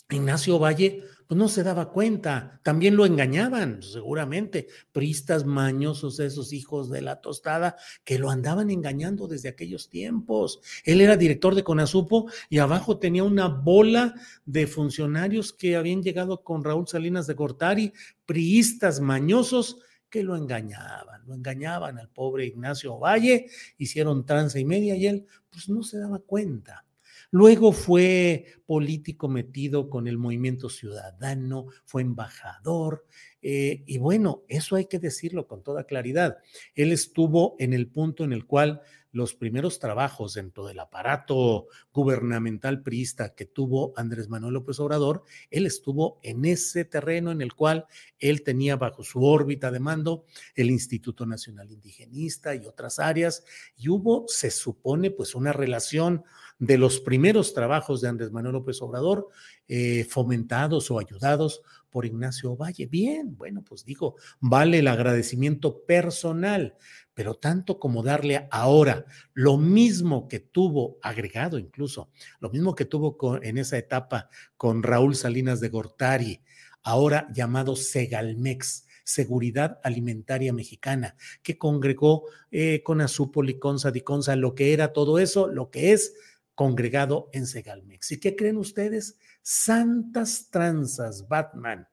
Ignacio 0.10 0.60
Valle 0.60 1.04
pues 1.34 1.40
no 1.40 1.48
se 1.48 1.64
daba 1.64 1.90
cuenta, 1.90 2.60
también 2.62 2.96
lo 2.96 3.08
engañaban, 3.08 3.82
seguramente, 3.82 4.68
pristas 4.92 5.46
mañosos, 5.46 6.20
esos 6.20 6.54
hijos 6.54 6.92
de 6.92 7.02
la 7.02 7.22
tostada, 7.22 7.76
que 8.04 8.20
lo 8.20 8.30
andaban 8.30 8.70
engañando 8.70 9.28
desde 9.28 9.50
aquellos 9.50 9.90
tiempos. 9.90 10.62
Él 10.84 11.02
era 11.02 11.18
director 11.18 11.56
de 11.56 11.64
Conasupo 11.64 12.30
y 12.50 12.60
abajo 12.60 13.00
tenía 13.00 13.24
una 13.24 13.48
bola 13.48 14.14
de 14.46 14.68
funcionarios 14.68 15.54
que 15.54 15.76
habían 15.76 16.04
llegado 16.04 16.44
con 16.44 16.64
Raúl 16.64 16.88
Salinas 16.88 17.26
de 17.26 17.34
Gortari, 17.34 17.94
priistas 18.28 19.00
mañosos, 19.00 19.80
que 20.12 20.22
lo 20.22 20.36
engañaban, 20.36 21.26
lo 21.26 21.34
engañaban 21.34 21.98
al 21.98 22.10
pobre 22.10 22.46
Ignacio 22.46 23.00
Valle, 23.00 23.48
hicieron 23.80 24.24
tranza 24.24 24.60
y 24.60 24.66
media 24.66 24.96
y 24.96 25.08
él 25.08 25.26
pues 25.50 25.68
no 25.68 25.82
se 25.82 25.98
daba 25.98 26.20
cuenta. 26.20 26.86
Luego 27.34 27.72
fue 27.72 28.46
político 28.68 29.28
metido 29.28 29.90
con 29.90 30.08
el 30.08 30.20
movimiento 30.20 30.70
ciudadano, 30.70 31.66
fue 31.84 32.04
embajador. 32.04 33.08
Eh, 33.42 33.82
y 33.88 33.98
bueno, 33.98 34.44
eso 34.48 34.76
hay 34.76 34.86
que 34.86 35.00
decirlo 35.00 35.48
con 35.48 35.64
toda 35.64 35.86
claridad. 35.86 36.38
Él 36.76 36.92
estuvo 36.92 37.56
en 37.58 37.74
el 37.74 37.88
punto 37.88 38.24
en 38.24 38.34
el 38.34 38.46
cual 38.46 38.82
los 39.12 39.34
primeros 39.34 39.80
trabajos 39.80 40.36
dentro 40.36 40.66
del 40.68 40.80
aparato 40.80 41.68
gubernamental 41.92 42.84
priista 42.84 43.34
que 43.34 43.46
tuvo 43.46 43.94
Andrés 43.96 44.30
Manuel 44.30 44.56
López 44.56 44.80
Obrador, 44.80 45.24
él 45.50 45.66
estuvo 45.66 46.20
en 46.24 46.46
ese 46.46 46.84
terreno 46.84 47.32
en 47.32 47.42
el 47.42 47.54
cual 47.54 47.86
él 48.20 48.44
tenía 48.44 48.76
bajo 48.76 49.04
su 49.04 49.24
órbita 49.24 49.72
de 49.72 49.80
mando 49.80 50.26
el 50.56 50.72
Instituto 50.72 51.26
Nacional 51.26 51.72
Indigenista 51.72 52.56
y 52.56 52.66
otras 52.66 53.00
áreas, 53.00 53.44
y 53.76 53.90
hubo, 53.90 54.26
se 54.28 54.50
supone, 54.50 55.12
pues 55.12 55.36
una 55.36 55.54
relación 55.54 56.24
de 56.66 56.78
los 56.78 57.02
primeros 57.02 57.54
trabajos 57.54 58.00
de 58.00 58.08
Andrés 58.08 58.32
Manuel 58.32 58.54
López 58.54 58.82
Obrador, 58.82 59.28
eh, 59.68 60.06
fomentados 60.10 60.90
o 60.92 60.98
ayudados 60.98 61.62
por 61.90 62.06
Ignacio 62.06 62.56
Valle. 62.56 62.86
Bien, 62.86 63.36
bueno, 63.36 63.64
pues 63.64 63.84
digo, 63.84 64.16
vale 64.40 64.80
el 64.80 64.88
agradecimiento 64.88 65.84
personal, 65.86 66.78
pero 67.14 67.34
tanto 67.36 67.80
como 67.80 68.02
darle 68.02 68.48
ahora 68.50 69.06
lo 69.34 69.58
mismo 69.58 70.30
que 70.30 70.40
tuvo 70.40 71.00
agregado 71.02 71.60
incluso, 71.60 72.10
lo 72.40 72.50
mismo 72.50 72.76
que 72.76 72.86
tuvo 72.86 73.18
en 73.42 73.58
esa 73.58 73.78
etapa 73.78 74.30
con 74.56 74.84
Raúl 74.84 75.16
Salinas 75.16 75.60
de 75.60 75.68
Gortari, 75.68 76.42
ahora 76.82 77.28
llamado 77.34 77.76
Segalmex. 77.76 78.88
Seguridad 79.06 79.82
Alimentaria 79.84 80.54
Mexicana, 80.54 81.18
que 81.42 81.58
congregó 81.58 82.24
eh, 82.52 82.84
con 82.84 83.02
Azúpoli, 83.02 83.60
con 83.60 83.78
Sadiconza, 83.78 84.38
lo 84.38 84.56
que 84.56 84.72
era 84.72 84.94
todo 84.94 85.20
eso, 85.20 85.50
lo 85.50 85.72
que 85.72 85.92
es 85.92 86.14
congregado 86.56 87.30
en 87.34 87.48
Segalmex. 87.48 88.12
¿Y 88.12 88.20
qué 88.20 88.36
creen 88.36 88.58
ustedes? 88.58 89.18
Santas 89.42 90.50
tranzas, 90.50 91.28
Batman. 91.28 91.88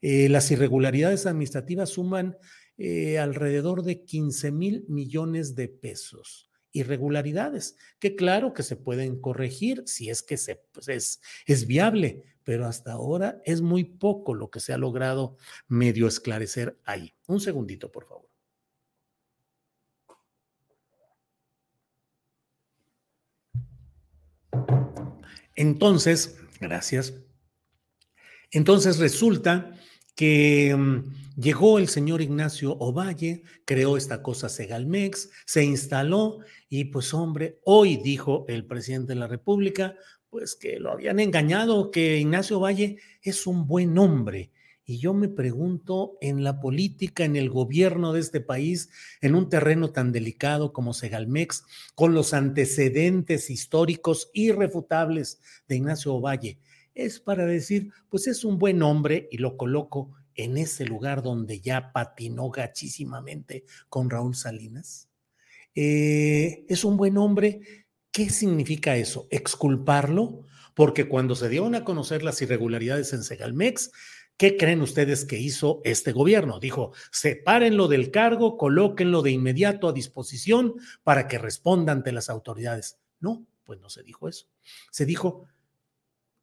Eh, 0.00 0.28
las 0.28 0.50
irregularidades 0.50 1.26
administrativas 1.26 1.90
suman 1.90 2.36
eh, 2.76 3.18
alrededor 3.18 3.82
de 3.82 4.04
15 4.04 4.52
mil 4.52 4.84
millones 4.88 5.54
de 5.54 5.68
pesos. 5.68 6.50
Irregularidades 6.70 7.76
que 7.98 8.14
claro 8.14 8.52
que 8.52 8.62
se 8.62 8.76
pueden 8.76 9.20
corregir 9.20 9.82
si 9.86 10.10
es 10.10 10.22
que 10.22 10.36
se, 10.36 10.56
pues 10.72 10.88
es, 10.88 11.20
es 11.46 11.66
viable, 11.66 12.22
pero 12.44 12.66
hasta 12.66 12.92
ahora 12.92 13.42
es 13.44 13.62
muy 13.62 13.84
poco 13.84 14.34
lo 14.34 14.50
que 14.50 14.60
se 14.60 14.72
ha 14.72 14.78
logrado 14.78 15.36
medio 15.66 16.06
esclarecer 16.06 16.78
ahí. 16.84 17.14
Un 17.26 17.40
segundito, 17.40 17.90
por 17.90 18.06
favor. 18.06 18.27
Entonces, 25.54 26.38
gracias. 26.60 27.14
Entonces 28.50 28.98
resulta 28.98 29.72
que 30.14 30.74
mm, 30.76 31.40
llegó 31.40 31.78
el 31.78 31.88
señor 31.88 32.22
Ignacio 32.22 32.72
Ovalle, 32.78 33.42
creó 33.64 33.96
esta 33.96 34.22
cosa 34.22 34.48
Segalmex, 34.48 35.30
se 35.46 35.64
instaló 35.64 36.38
y 36.68 36.86
pues 36.86 37.12
hombre, 37.14 37.60
hoy 37.64 37.96
dijo 37.96 38.44
el 38.48 38.66
presidente 38.66 39.14
de 39.14 39.20
la 39.20 39.26
República, 39.26 39.96
pues 40.30 40.54
que 40.54 40.78
lo 40.78 40.92
habían 40.92 41.20
engañado, 41.20 41.90
que 41.90 42.18
Ignacio 42.18 42.58
Ovalle 42.58 42.98
es 43.22 43.46
un 43.46 43.66
buen 43.66 43.96
hombre 43.98 44.50
Y 44.90 45.00
yo 45.00 45.12
me 45.12 45.28
pregunto, 45.28 46.16
en 46.22 46.42
la 46.42 46.60
política, 46.60 47.26
en 47.26 47.36
el 47.36 47.50
gobierno 47.50 48.14
de 48.14 48.20
este 48.20 48.40
país, 48.40 48.88
en 49.20 49.34
un 49.34 49.50
terreno 49.50 49.90
tan 49.90 50.12
delicado 50.12 50.72
como 50.72 50.94
Segalmex, 50.94 51.66
con 51.94 52.14
los 52.14 52.32
antecedentes 52.32 53.50
históricos 53.50 54.30
irrefutables 54.32 55.40
de 55.68 55.76
Ignacio 55.76 56.14
Ovalle, 56.14 56.58
es 56.94 57.20
para 57.20 57.44
decir, 57.44 57.92
pues 58.08 58.28
es 58.28 58.46
un 58.46 58.58
buen 58.58 58.82
hombre 58.82 59.28
y 59.30 59.36
lo 59.36 59.58
coloco 59.58 60.10
en 60.34 60.56
ese 60.56 60.86
lugar 60.86 61.22
donde 61.22 61.60
ya 61.60 61.92
patinó 61.92 62.48
gachísimamente 62.48 63.66
con 63.90 64.08
Raúl 64.08 64.36
Salinas. 64.36 65.10
Eh, 65.74 66.64
es 66.66 66.82
un 66.82 66.96
buen 66.96 67.18
hombre. 67.18 67.60
¿Qué 68.10 68.30
significa 68.30 68.96
eso? 68.96 69.26
¿Exculparlo? 69.28 70.46
Porque 70.74 71.08
cuando 71.08 71.34
se 71.34 71.50
dieron 71.50 71.74
a 71.74 71.84
conocer 71.84 72.22
las 72.22 72.40
irregularidades 72.40 73.12
en 73.12 73.22
Segalmex, 73.22 73.90
¿Qué 74.38 74.56
creen 74.56 74.82
ustedes 74.82 75.24
que 75.24 75.36
hizo 75.36 75.80
este 75.84 76.12
gobierno? 76.12 76.60
Dijo, 76.60 76.92
sepárenlo 77.10 77.88
del 77.88 78.12
cargo, 78.12 78.56
colóquenlo 78.56 79.20
de 79.20 79.32
inmediato 79.32 79.88
a 79.88 79.92
disposición 79.92 80.76
para 81.02 81.26
que 81.26 81.38
responda 81.38 81.92
ante 81.92 82.12
las 82.12 82.30
autoridades. 82.30 83.00
No, 83.18 83.44
pues 83.64 83.80
no 83.80 83.90
se 83.90 84.04
dijo 84.04 84.28
eso. 84.28 84.46
Se 84.92 85.06
dijo 85.06 85.48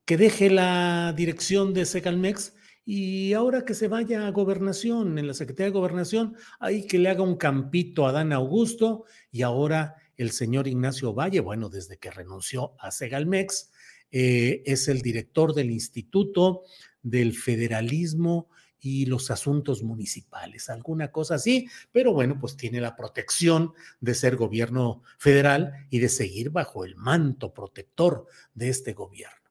que 0.03 0.17
deje 0.17 0.49
la 0.49 1.13
dirección 1.15 1.73
de 1.73 1.86
Segalmex 1.86 2.53
y 2.84 3.31
ahora 3.31 3.63
que 3.63 3.73
se 3.73 3.88
vaya 3.88 4.27
a 4.27 4.31
gobernación, 4.31 5.17
en 5.17 5.27
la 5.27 5.34
Secretaría 5.34 5.67
de 5.67 5.79
Gobernación, 5.79 6.36
ahí 6.60 6.86
que 6.86 6.99
le 6.99 7.08
haga 7.08 7.23
un 7.23 7.38
campito 7.38 8.05
a 8.05 8.12
Dan 8.12 8.34
Augusto 8.34 9.05
y 9.31 9.41
ahora 9.41 9.95
el 10.17 10.31
señor 10.31 10.67
Ignacio 10.67 11.13
Valle, 11.13 11.39
bueno, 11.39 11.69
desde 11.69 11.97
que 11.97 12.12
renunció 12.12 12.75
a 12.77 12.91
Segalmex, 12.91 13.71
eh, 14.12 14.63
es 14.65 14.88
el 14.88 15.01
director 15.01 15.53
del 15.53 15.71
Instituto 15.71 16.63
del 17.05 17.33
federalismo 17.33 18.49
y 18.79 19.05
los 19.05 19.31
asuntos 19.31 19.83
municipales, 19.83 20.69
alguna 20.69 21.11
cosa 21.11 21.35
así, 21.35 21.67
pero 21.91 22.13
bueno, 22.13 22.37
pues 22.39 22.57
tiene 22.57 22.81
la 22.81 22.95
protección 22.95 23.73
de 23.99 24.15
ser 24.15 24.35
gobierno 24.35 25.03
federal 25.17 25.87
y 25.89 25.99
de 25.99 26.09
seguir 26.09 26.49
bajo 26.49 26.83
el 26.83 26.95
manto 26.95 27.53
protector 27.53 28.25
de 28.53 28.69
este 28.69 28.93
gobierno. 28.93 29.45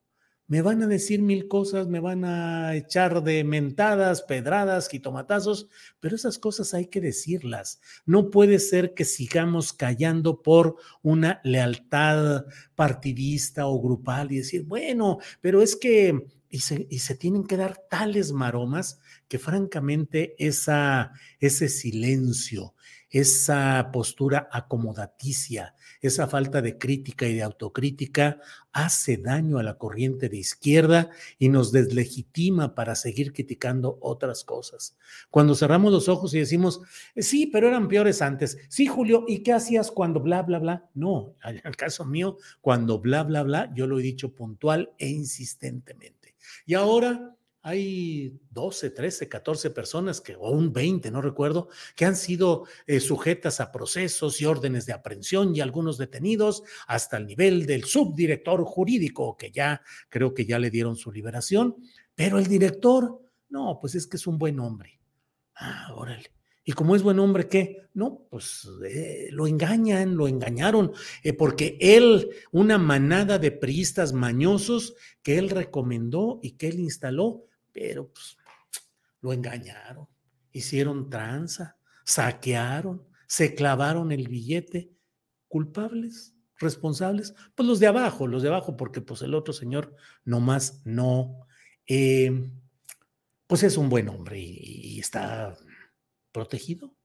Me 0.46 0.60
van 0.60 0.82
a 0.82 0.86
decir 0.86 1.22
mil 1.22 1.48
cosas, 1.48 1.88
me 1.88 2.00
van 2.00 2.24
a 2.26 2.76
echar 2.76 3.22
de 3.22 3.44
mentadas, 3.44 4.20
pedradas, 4.22 4.88
jitomatazos, 4.88 5.68
pero 6.00 6.16
esas 6.16 6.38
cosas 6.38 6.74
hay 6.74 6.86
que 6.86 7.00
decirlas. 7.00 7.80
No 8.04 8.30
puede 8.30 8.58
ser 8.58 8.92
que 8.92 9.06
sigamos 9.06 9.72
callando 9.72 10.42
por 10.42 10.76
una 11.02 11.40
lealtad 11.44 12.44
partidista 12.74 13.66
o 13.66 13.80
grupal 13.80 14.32
y 14.32 14.38
decir, 14.38 14.64
bueno, 14.64 15.18
pero 15.40 15.62
es 15.62 15.76
que 15.76 16.26
y 16.54 16.60
se, 16.60 17.16
tienen 17.16 17.42
que 17.42 17.56
dar 17.56 17.82
tales 17.90 18.30
maromas 18.30 19.00
que 19.26 19.40
francamente 19.40 20.36
esa, 20.38 21.10
ese 21.40 21.68
silencio, 21.68 22.76
esa 23.10 23.90
postura 23.92 24.48
acomodaticia, 24.52 25.74
esa 26.00 26.28
falta 26.28 26.62
de 26.62 26.78
crítica 26.78 27.26
y 27.26 27.34
de 27.34 27.42
autocrítica 27.42 28.38
hace 28.72 29.16
daño 29.16 29.58
a 29.58 29.64
la 29.64 29.78
corriente 29.78 30.28
de 30.28 30.36
izquierda 30.36 31.10
y 31.40 31.48
nos 31.48 31.72
deslegitima 31.72 32.76
para 32.76 32.94
seguir 32.94 33.32
criticando 33.32 33.98
otras 34.00 34.44
cosas. 34.44 34.96
Cuando 35.30 35.56
cerramos 35.56 35.90
los 35.90 36.08
ojos 36.08 36.34
y 36.34 36.38
decimos, 36.38 36.82
sí, 37.16 37.48
pero 37.48 37.66
eran 37.66 37.88
peores 37.88 38.22
antes. 38.22 38.58
Sí, 38.68 38.86
Julio, 38.86 39.24
¿y 39.26 39.42
qué 39.42 39.54
hacías 39.54 39.90
cuando 39.90 40.20
bla, 40.20 40.42
bla, 40.42 40.60
bla? 40.60 40.88
No, 40.94 41.34
al 41.40 41.76
caso 41.76 42.04
mío, 42.04 42.36
cuando 42.60 43.00
bla, 43.00 43.24
bla, 43.24 43.42
bla, 43.42 43.72
yo 43.74 43.88
lo 43.88 43.98
he 43.98 44.04
dicho 44.04 44.36
puntual 44.36 44.92
e 44.98 45.08
insistentemente. 45.08 46.23
Y 46.66 46.74
ahora 46.74 47.37
hay 47.64 48.38
12, 48.50 48.90
13, 48.90 49.26
14 49.26 49.70
personas, 49.70 50.20
que, 50.20 50.37
o 50.37 50.50
un 50.50 50.70
20, 50.70 51.11
no 51.11 51.22
recuerdo, 51.22 51.68
que 51.96 52.04
han 52.04 52.14
sido 52.14 52.66
eh, 52.87 53.00
sujetas 53.00 53.59
a 53.59 53.72
procesos 53.72 54.38
y 54.42 54.44
órdenes 54.44 54.85
de 54.85 54.92
aprehensión 54.92 55.57
y 55.57 55.61
algunos 55.61 55.96
detenidos 55.96 56.62
hasta 56.87 57.16
el 57.16 57.26
nivel 57.26 57.64
del 57.64 57.85
subdirector 57.85 58.62
jurídico, 58.64 59.38
que 59.38 59.50
ya 59.50 59.80
creo 60.11 60.35
que 60.35 60.44
ya 60.44 60.59
le 60.59 60.68
dieron 60.68 60.96
su 60.96 61.11
liberación, 61.11 61.74
pero 62.14 62.38
el 62.38 62.46
director, 62.46 63.22
no, 63.48 63.78
pues 63.80 63.94
es 63.94 64.07
que 64.07 64.18
es 64.18 64.26
un 64.26 64.37
buen 64.37 64.61
hombre. 64.61 65.00
Ah, 65.54 65.94
órale. 65.94 66.35
Y 66.64 66.72
como 66.72 66.96
es 66.96 67.03
buen 67.03 67.18
hombre, 67.18 67.46
¿qué? 67.46 67.88
No, 67.92 68.27
pues 68.31 68.66
eh, 68.88 69.29
lo 69.31 69.46
engañan, 69.46 70.16
lo 70.16 70.27
engañaron, 70.27 70.92
eh, 71.22 71.35
porque 71.35 71.77
él, 71.79 72.31
una 72.53 72.79
manada 72.79 73.38
de 73.38 73.53
priistas 73.53 74.14
mañosos 74.14 74.94
que 75.22 75.37
él 75.37 75.50
recomendó 75.50 76.40
y 76.42 76.53
que 76.53 76.68
él 76.68 76.81
instaló, 76.81 77.44
pero 77.70 78.09
pues 78.09 78.38
lo 79.20 79.33
engañaron, 79.33 80.09
hicieron 80.53 81.11
tranza, 81.11 81.77
saquearon, 82.05 83.07
se 83.27 83.55
clavaron 83.55 84.11
el 84.12 84.29
billete. 84.29 84.90
¿Culpables? 85.48 86.35
¿Responsables? 86.59 87.35
Pues 87.55 87.68
los 87.68 87.79
de 87.79 87.87
abajo, 87.87 88.27
los 88.27 88.42
de 88.42 88.48
abajo, 88.48 88.77
porque 88.77 89.00
pues 89.00 89.22
el 89.22 89.35
otro 89.35 89.53
señor 89.53 89.94
nomás 90.24 90.83
no. 90.85 91.46
Eh, 91.87 92.50
pues 93.46 93.62
es 93.62 93.77
un 93.77 93.88
buen 93.88 94.09
hombre 94.09 94.40
y 94.40 94.98
está 94.98 95.57
protegido, 96.34 96.96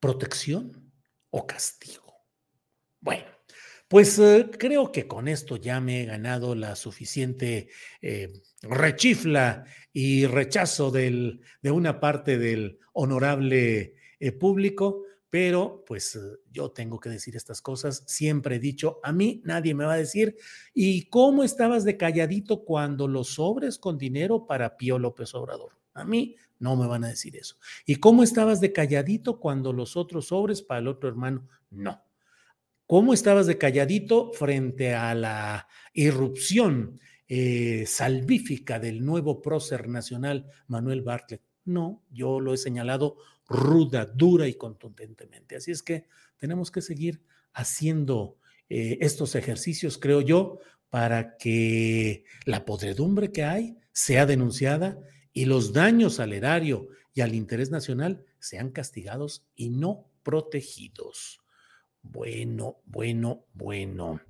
protección 0.00 0.90
o 1.28 1.46
castigo. 1.46 2.14
Bueno, 2.98 3.26
pues 3.88 4.18
eh, 4.18 4.48
creo 4.58 4.90
que 4.90 5.06
con 5.06 5.28
esto 5.28 5.56
ya 5.56 5.80
me 5.80 6.00
he 6.00 6.06
ganado 6.06 6.54
la 6.54 6.76
suficiente 6.76 7.68
eh, 8.00 8.32
rechifla 8.62 9.64
y 9.92 10.24
rechazo 10.24 10.90
del, 10.90 11.42
de 11.60 11.70
una 11.70 12.00
parte 12.00 12.38
del 12.38 12.78
honorable 12.94 13.96
eh, 14.18 14.32
público, 14.32 15.04
pero 15.28 15.84
pues 15.86 16.18
yo 16.50 16.70
tengo 16.70 16.98
que 16.98 17.10
decir 17.10 17.36
estas 17.36 17.60
cosas. 17.60 18.02
Siempre 18.06 18.56
he 18.56 18.60
dicho, 18.60 18.98
a 19.02 19.12
mí 19.12 19.42
nadie 19.44 19.74
me 19.74 19.84
va 19.84 19.92
a 19.92 19.98
decir, 19.98 20.36
¿y 20.72 21.08
cómo 21.10 21.44
estabas 21.44 21.84
de 21.84 21.98
calladito 21.98 22.64
cuando 22.64 23.06
los 23.06 23.34
sobres 23.34 23.78
con 23.78 23.98
dinero 23.98 24.46
para 24.46 24.78
Pío 24.78 24.98
López 24.98 25.34
Obrador? 25.34 25.78
A 25.92 26.04
mí 26.04 26.36
no 26.60 26.76
me 26.76 26.86
van 26.86 27.04
a 27.04 27.08
decir 27.08 27.36
eso. 27.36 27.56
¿Y 27.84 27.96
cómo 27.96 28.22
estabas 28.22 28.60
de 28.60 28.72
calladito 28.72 29.40
cuando 29.40 29.72
los 29.72 29.96
otros 29.96 30.28
sobres 30.28 30.62
para 30.62 30.80
el 30.80 30.88
otro 30.88 31.08
hermano? 31.08 31.48
No. 31.70 32.04
¿Cómo 32.86 33.14
estabas 33.14 33.46
de 33.46 33.58
calladito 33.58 34.32
frente 34.32 34.94
a 34.94 35.14
la 35.14 35.66
irrupción 35.92 37.00
eh, 37.28 37.84
salvífica 37.86 38.78
del 38.78 39.04
nuevo 39.04 39.40
prócer 39.40 39.88
nacional 39.88 40.46
Manuel 40.68 41.02
Bartlett? 41.02 41.42
No, 41.64 42.02
yo 42.10 42.40
lo 42.40 42.52
he 42.52 42.58
señalado 42.58 43.16
ruda, 43.48 44.04
dura 44.06 44.46
y 44.46 44.54
contundentemente. 44.54 45.56
Así 45.56 45.70
es 45.70 45.82
que 45.82 46.06
tenemos 46.36 46.70
que 46.70 46.82
seguir 46.82 47.22
haciendo 47.52 48.36
eh, 48.68 48.98
estos 49.00 49.34
ejercicios, 49.34 49.98
creo 49.98 50.20
yo, 50.20 50.58
para 50.90 51.36
que 51.36 52.24
la 52.44 52.64
podredumbre 52.64 53.32
que 53.32 53.44
hay 53.44 53.76
sea 53.92 54.26
denunciada 54.26 54.98
y 55.32 55.44
los 55.44 55.72
daños 55.72 56.20
al 56.20 56.32
erario 56.32 56.88
y 57.14 57.20
al 57.20 57.34
interés 57.34 57.70
nacional 57.70 58.24
sean 58.38 58.70
castigados 58.70 59.46
y 59.54 59.70
no 59.70 60.10
protegidos. 60.22 61.40
Bueno, 62.02 62.78
bueno, 62.86 63.46
bueno. 63.52 64.20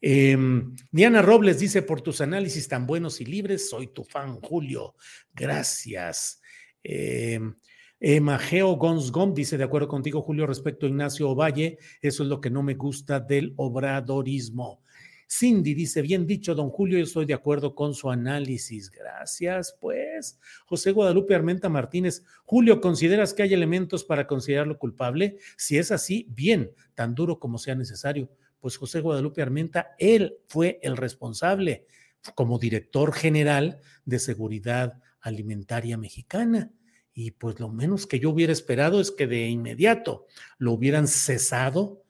Em, 0.00 0.76
Diana 0.92 1.22
Robles 1.22 1.58
dice, 1.58 1.82
por 1.82 2.00
tus 2.00 2.20
análisis 2.20 2.68
tan 2.68 2.86
buenos 2.86 3.20
y 3.20 3.24
libres, 3.24 3.68
soy 3.68 3.88
tu 3.88 4.04
fan, 4.04 4.40
Julio. 4.40 4.94
Gracias. 5.34 6.40
Eh, 6.84 7.40
Mageo 8.20 8.76
Gonsgom 8.76 9.34
dice, 9.34 9.58
de 9.58 9.64
acuerdo 9.64 9.88
contigo, 9.88 10.22
Julio, 10.22 10.46
respecto 10.46 10.86
a 10.86 10.88
Ignacio 10.88 11.28
Ovalle, 11.30 11.78
eso 12.00 12.22
es 12.22 12.28
lo 12.28 12.40
que 12.40 12.50
no 12.50 12.62
me 12.62 12.74
gusta 12.74 13.18
del 13.18 13.54
obradorismo. 13.56 14.82
Cindy 15.30 15.74
dice, 15.74 16.00
bien 16.00 16.26
dicho, 16.26 16.54
don 16.54 16.70
Julio, 16.70 16.98
yo 16.98 17.04
estoy 17.04 17.26
de 17.26 17.34
acuerdo 17.34 17.74
con 17.74 17.94
su 17.94 18.10
análisis. 18.10 18.90
Gracias, 18.90 19.76
pues. 19.78 20.38
José 20.66 20.92
Guadalupe 20.92 21.34
Armenta 21.34 21.68
Martínez, 21.68 22.24
Julio, 22.44 22.80
¿consideras 22.80 23.34
que 23.34 23.42
hay 23.42 23.52
elementos 23.52 24.04
para 24.04 24.26
considerarlo 24.26 24.78
culpable? 24.78 25.36
Si 25.56 25.76
es 25.76 25.92
así, 25.92 26.26
bien, 26.30 26.72
tan 26.94 27.14
duro 27.14 27.38
como 27.38 27.58
sea 27.58 27.74
necesario. 27.74 28.30
Pues 28.58 28.76
José 28.78 29.00
Guadalupe 29.00 29.42
Armenta, 29.42 29.94
él 29.98 30.38
fue 30.46 30.80
el 30.82 30.96
responsable 30.96 31.86
como 32.34 32.58
director 32.58 33.12
general 33.12 33.80
de 34.04 34.18
seguridad 34.18 34.98
alimentaria 35.20 35.98
mexicana. 35.98 36.72
Y 37.12 37.32
pues 37.32 37.60
lo 37.60 37.68
menos 37.68 38.06
que 38.06 38.18
yo 38.18 38.30
hubiera 38.30 38.52
esperado 38.52 39.00
es 39.00 39.10
que 39.10 39.26
de 39.26 39.48
inmediato 39.48 40.26
lo 40.56 40.72
hubieran 40.72 41.06
cesado 41.06 42.02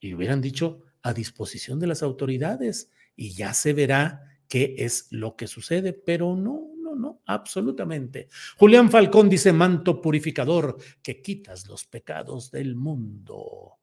y 0.00 0.14
hubieran 0.14 0.40
dicho, 0.40 0.82
a 1.04 1.12
disposición 1.12 1.78
de 1.78 1.86
las 1.86 2.02
autoridades 2.02 2.90
y 3.14 3.34
ya 3.34 3.54
se 3.54 3.74
verá 3.74 4.22
qué 4.48 4.74
es 4.78 5.06
lo 5.10 5.36
que 5.36 5.46
sucede, 5.46 5.92
pero 5.92 6.34
no, 6.34 6.70
no, 6.78 6.96
no, 6.96 7.20
absolutamente. 7.26 8.28
Julián 8.56 8.90
Falcón 8.90 9.28
dice, 9.28 9.52
manto 9.52 10.00
purificador, 10.00 10.78
que 11.02 11.20
quitas 11.20 11.68
los 11.68 11.84
pecados 11.84 12.50
del 12.50 12.74
mundo. 12.74 13.74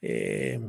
Eh, 0.00 0.60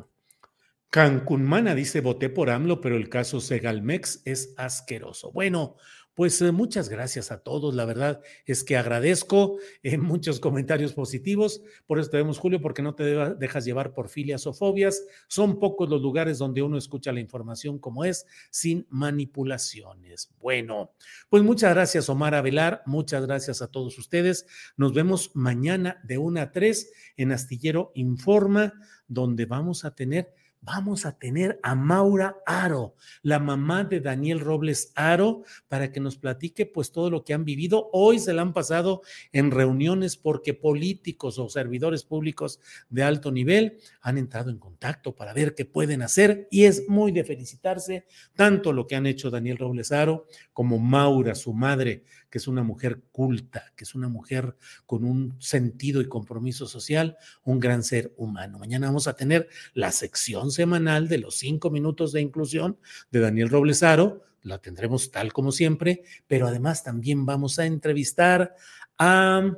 Cancún 0.89 1.43
Mana 1.43 1.73
dice, 1.73 2.01
voté 2.01 2.29
por 2.29 2.49
AMLO, 2.49 2.81
pero 2.81 2.97
el 2.97 3.09
caso 3.09 3.39
Segalmex 3.39 4.21
es 4.25 4.53
asqueroso. 4.57 5.31
Bueno, 5.31 5.77
Pues 6.15 6.39
eh, 6.41 6.51
muchas 6.51 6.89
gracias 6.89 7.31
a 7.31 7.39
todos. 7.39 7.73
La 7.73 7.85
verdad 7.85 8.21
es 8.45 8.63
que 8.63 8.77
agradezco 8.77 9.57
en 9.81 10.01
muchos 10.03 10.39
comentarios 10.39 10.93
positivos. 10.93 11.61
Por 11.87 11.99
eso 11.99 12.09
te 12.09 12.17
vemos, 12.17 12.37
Julio, 12.37 12.61
porque 12.61 12.81
no 12.81 12.93
te 12.93 13.03
dejas 13.35 13.65
llevar 13.65 13.93
por 13.93 14.09
filias 14.09 14.45
o 14.45 14.53
fobias. 14.53 15.03
Son 15.27 15.59
pocos 15.59 15.89
los 15.89 16.01
lugares 16.01 16.37
donde 16.37 16.61
uno 16.61 16.77
escucha 16.77 17.11
la 17.11 17.19
información 17.19 17.79
como 17.79 18.05
es, 18.05 18.25
sin 18.51 18.85
manipulaciones. 18.89 20.31
Bueno, 20.39 20.93
pues 21.29 21.41
muchas 21.41 21.73
gracias, 21.73 22.09
Omar 22.09 22.35
Avelar. 22.35 22.83
Muchas 22.85 23.25
gracias 23.25 23.61
a 23.61 23.67
todos 23.67 23.97
ustedes. 23.97 24.45
Nos 24.77 24.93
vemos 24.93 25.31
mañana 25.33 25.99
de 26.03 26.17
1 26.19 26.41
a 26.41 26.51
3 26.51 26.91
en 27.17 27.31
Astillero 27.31 27.91
Informa, 27.95 28.73
donde 29.07 29.45
vamos 29.45 29.83
a 29.85 29.95
tener 29.95 30.33
vamos 30.63 31.05
a 31.05 31.17
tener 31.17 31.59
a 31.61 31.75
Maura 31.75 32.37
Aro, 32.45 32.95
la 33.21 33.39
mamá 33.39 33.83
de 33.83 33.99
Daniel 33.99 34.39
Robles 34.39 34.91
Aro, 34.95 35.43
para 35.67 35.91
que 35.91 35.99
nos 35.99 36.17
platique 36.17 36.65
pues 36.65 36.91
todo 36.91 37.09
lo 37.09 37.23
que 37.23 37.33
han 37.33 37.45
vivido. 37.45 37.89
Hoy 37.91 38.19
se 38.19 38.33
la 38.33 38.41
han 38.41 38.53
pasado 38.53 39.01
en 39.31 39.51
reuniones 39.51 40.17
porque 40.17 40.53
políticos 40.53 41.37
o 41.37 41.49
servidores 41.49 42.03
públicos 42.03 42.59
de 42.89 43.03
alto 43.03 43.31
nivel 43.31 43.77
han 44.01 44.17
entrado 44.17 44.49
en 44.49 44.57
contacto 44.57 45.15
para 45.15 45.33
ver 45.33 45.53
qué 45.53 45.65
pueden 45.65 46.01
hacer 46.01 46.47
y 46.49 46.63
es 46.63 46.87
muy 46.87 47.11
de 47.11 47.23
felicitarse 47.23 48.05
tanto 48.35 48.71
lo 48.73 48.87
que 48.87 48.95
han 48.95 49.05
hecho 49.05 49.29
Daniel 49.29 49.57
Robles 49.57 49.91
Aro 49.91 50.25
como 50.53 50.79
Maura, 50.79 51.35
su 51.35 51.53
madre, 51.53 52.03
que 52.33 52.39
es 52.39 52.47
una 52.47 52.63
mujer 52.63 53.03
culta, 53.11 53.71
que 53.75 53.83
es 53.83 53.93
una 53.93 54.09
mujer 54.09 54.55
con 54.87 55.03
un 55.03 55.35
sentido 55.39 56.01
y 56.01 56.07
compromiso 56.07 56.65
social, 56.65 57.15
un 57.43 57.59
gran 57.59 57.83
ser 57.83 58.11
humano. 58.17 58.57
Mañana 58.57 58.87
vamos 58.87 59.07
a 59.07 59.15
tener 59.15 59.49
la 59.75 59.91
sección 59.91 60.49
semanal 60.49 61.07
de 61.07 61.19
los 61.19 61.35
cinco 61.35 61.69
minutos 61.69 62.11
de 62.11 62.21
inclusión 62.21 62.79
de 63.11 63.19
Daniel 63.19 63.49
Roblesaro, 63.49 64.23
la 64.41 64.57
tendremos 64.57 65.11
tal 65.11 65.31
como 65.31 65.51
siempre, 65.51 66.01
pero 66.25 66.47
además 66.47 66.83
también 66.83 67.23
vamos 67.23 67.59
a 67.59 67.67
entrevistar 67.67 68.55
a, 68.97 69.51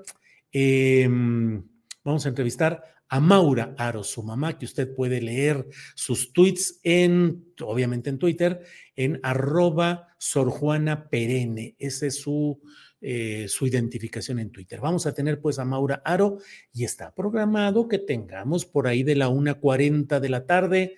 em, 0.52 1.64
vamos 2.04 2.26
a 2.26 2.28
entrevistar 2.28 2.84
a 3.10 3.20
Maura 3.20 3.76
Aro, 3.78 4.04
su 4.04 4.24
mamá, 4.24 4.58
que 4.58 4.66
usted 4.66 4.94
puede 4.94 5.22
leer 5.22 5.68
sus 5.94 6.34
tweets 6.34 6.80
en, 6.84 7.54
obviamente 7.62 8.10
en 8.10 8.18
Twitter, 8.18 8.62
en 8.96 9.20
arroba 9.24 10.10
Sor 10.18 10.54
Perenne. 11.10 11.76
Esa 11.78 12.08
es 12.08 12.16
su, 12.16 12.60
eh, 13.02 13.46
su 13.48 13.68
identificación 13.68 14.40
en 14.40 14.52
Twitter. 14.52 14.80
Vamos 14.80 15.06
a 15.06 15.14
tener 15.14 15.40
pues 15.40 15.60
a 15.60 15.66
Maura 15.66 16.02
Aro 16.04 16.40
y 16.74 16.84
está 16.84 17.14
programado 17.14 17.88
que 17.88 18.00
tengamos 18.00 18.66
por 18.66 18.88
ahí 18.88 19.04
de 19.04 19.16
la 19.16 19.30
1.40 19.30 20.20
de 20.20 20.30
la 20.30 20.46
tarde 20.46 20.96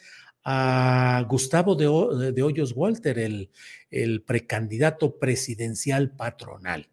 a 0.49 1.25
Gustavo 1.27 1.75
de, 1.75 2.31
de 2.31 2.41
Hoyos 2.41 2.71
Walter, 2.73 3.19
el, 3.19 3.51
el 3.91 4.23
precandidato 4.23 5.19
presidencial 5.19 6.11
patronal. 6.15 6.87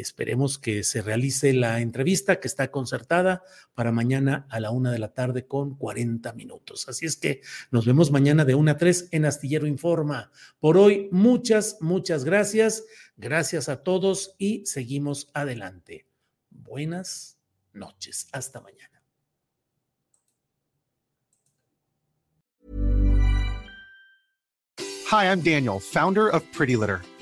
Esperemos 0.00 0.58
que 0.58 0.82
se 0.84 1.02
realice 1.02 1.52
la 1.52 1.80
entrevista 1.80 2.40
que 2.40 2.48
está 2.48 2.70
concertada 2.70 3.42
para 3.74 3.92
mañana 3.92 4.46
a 4.50 4.60
la 4.60 4.70
una 4.70 4.90
de 4.90 4.98
la 4.98 5.14
tarde 5.14 5.46
con 5.46 5.76
40 5.76 6.32
minutos. 6.32 6.88
Así 6.88 7.06
es 7.06 7.16
que 7.16 7.40
nos 7.70 7.86
vemos 7.86 8.10
mañana 8.10 8.44
de 8.44 8.54
una 8.54 8.72
a 8.72 8.76
tres 8.76 9.08
en 9.12 9.24
Astillero 9.24 9.66
Informa. 9.66 10.30
Por 10.58 10.76
hoy, 10.76 11.08
muchas, 11.12 11.76
muchas 11.80 12.24
gracias. 12.24 12.84
Gracias 13.16 13.68
a 13.68 13.82
todos 13.82 14.34
y 14.38 14.66
seguimos 14.66 15.30
adelante. 15.34 16.06
Buenas 16.50 17.38
noches. 17.72 18.28
Hasta 18.32 18.60
mañana. 18.60 18.90
Hi, 25.06 25.26
I'm 25.26 25.42
Daniel, 25.42 25.78
founder 25.78 26.28
of 26.28 26.42
Pretty 26.52 26.76
Litter. 26.76 27.02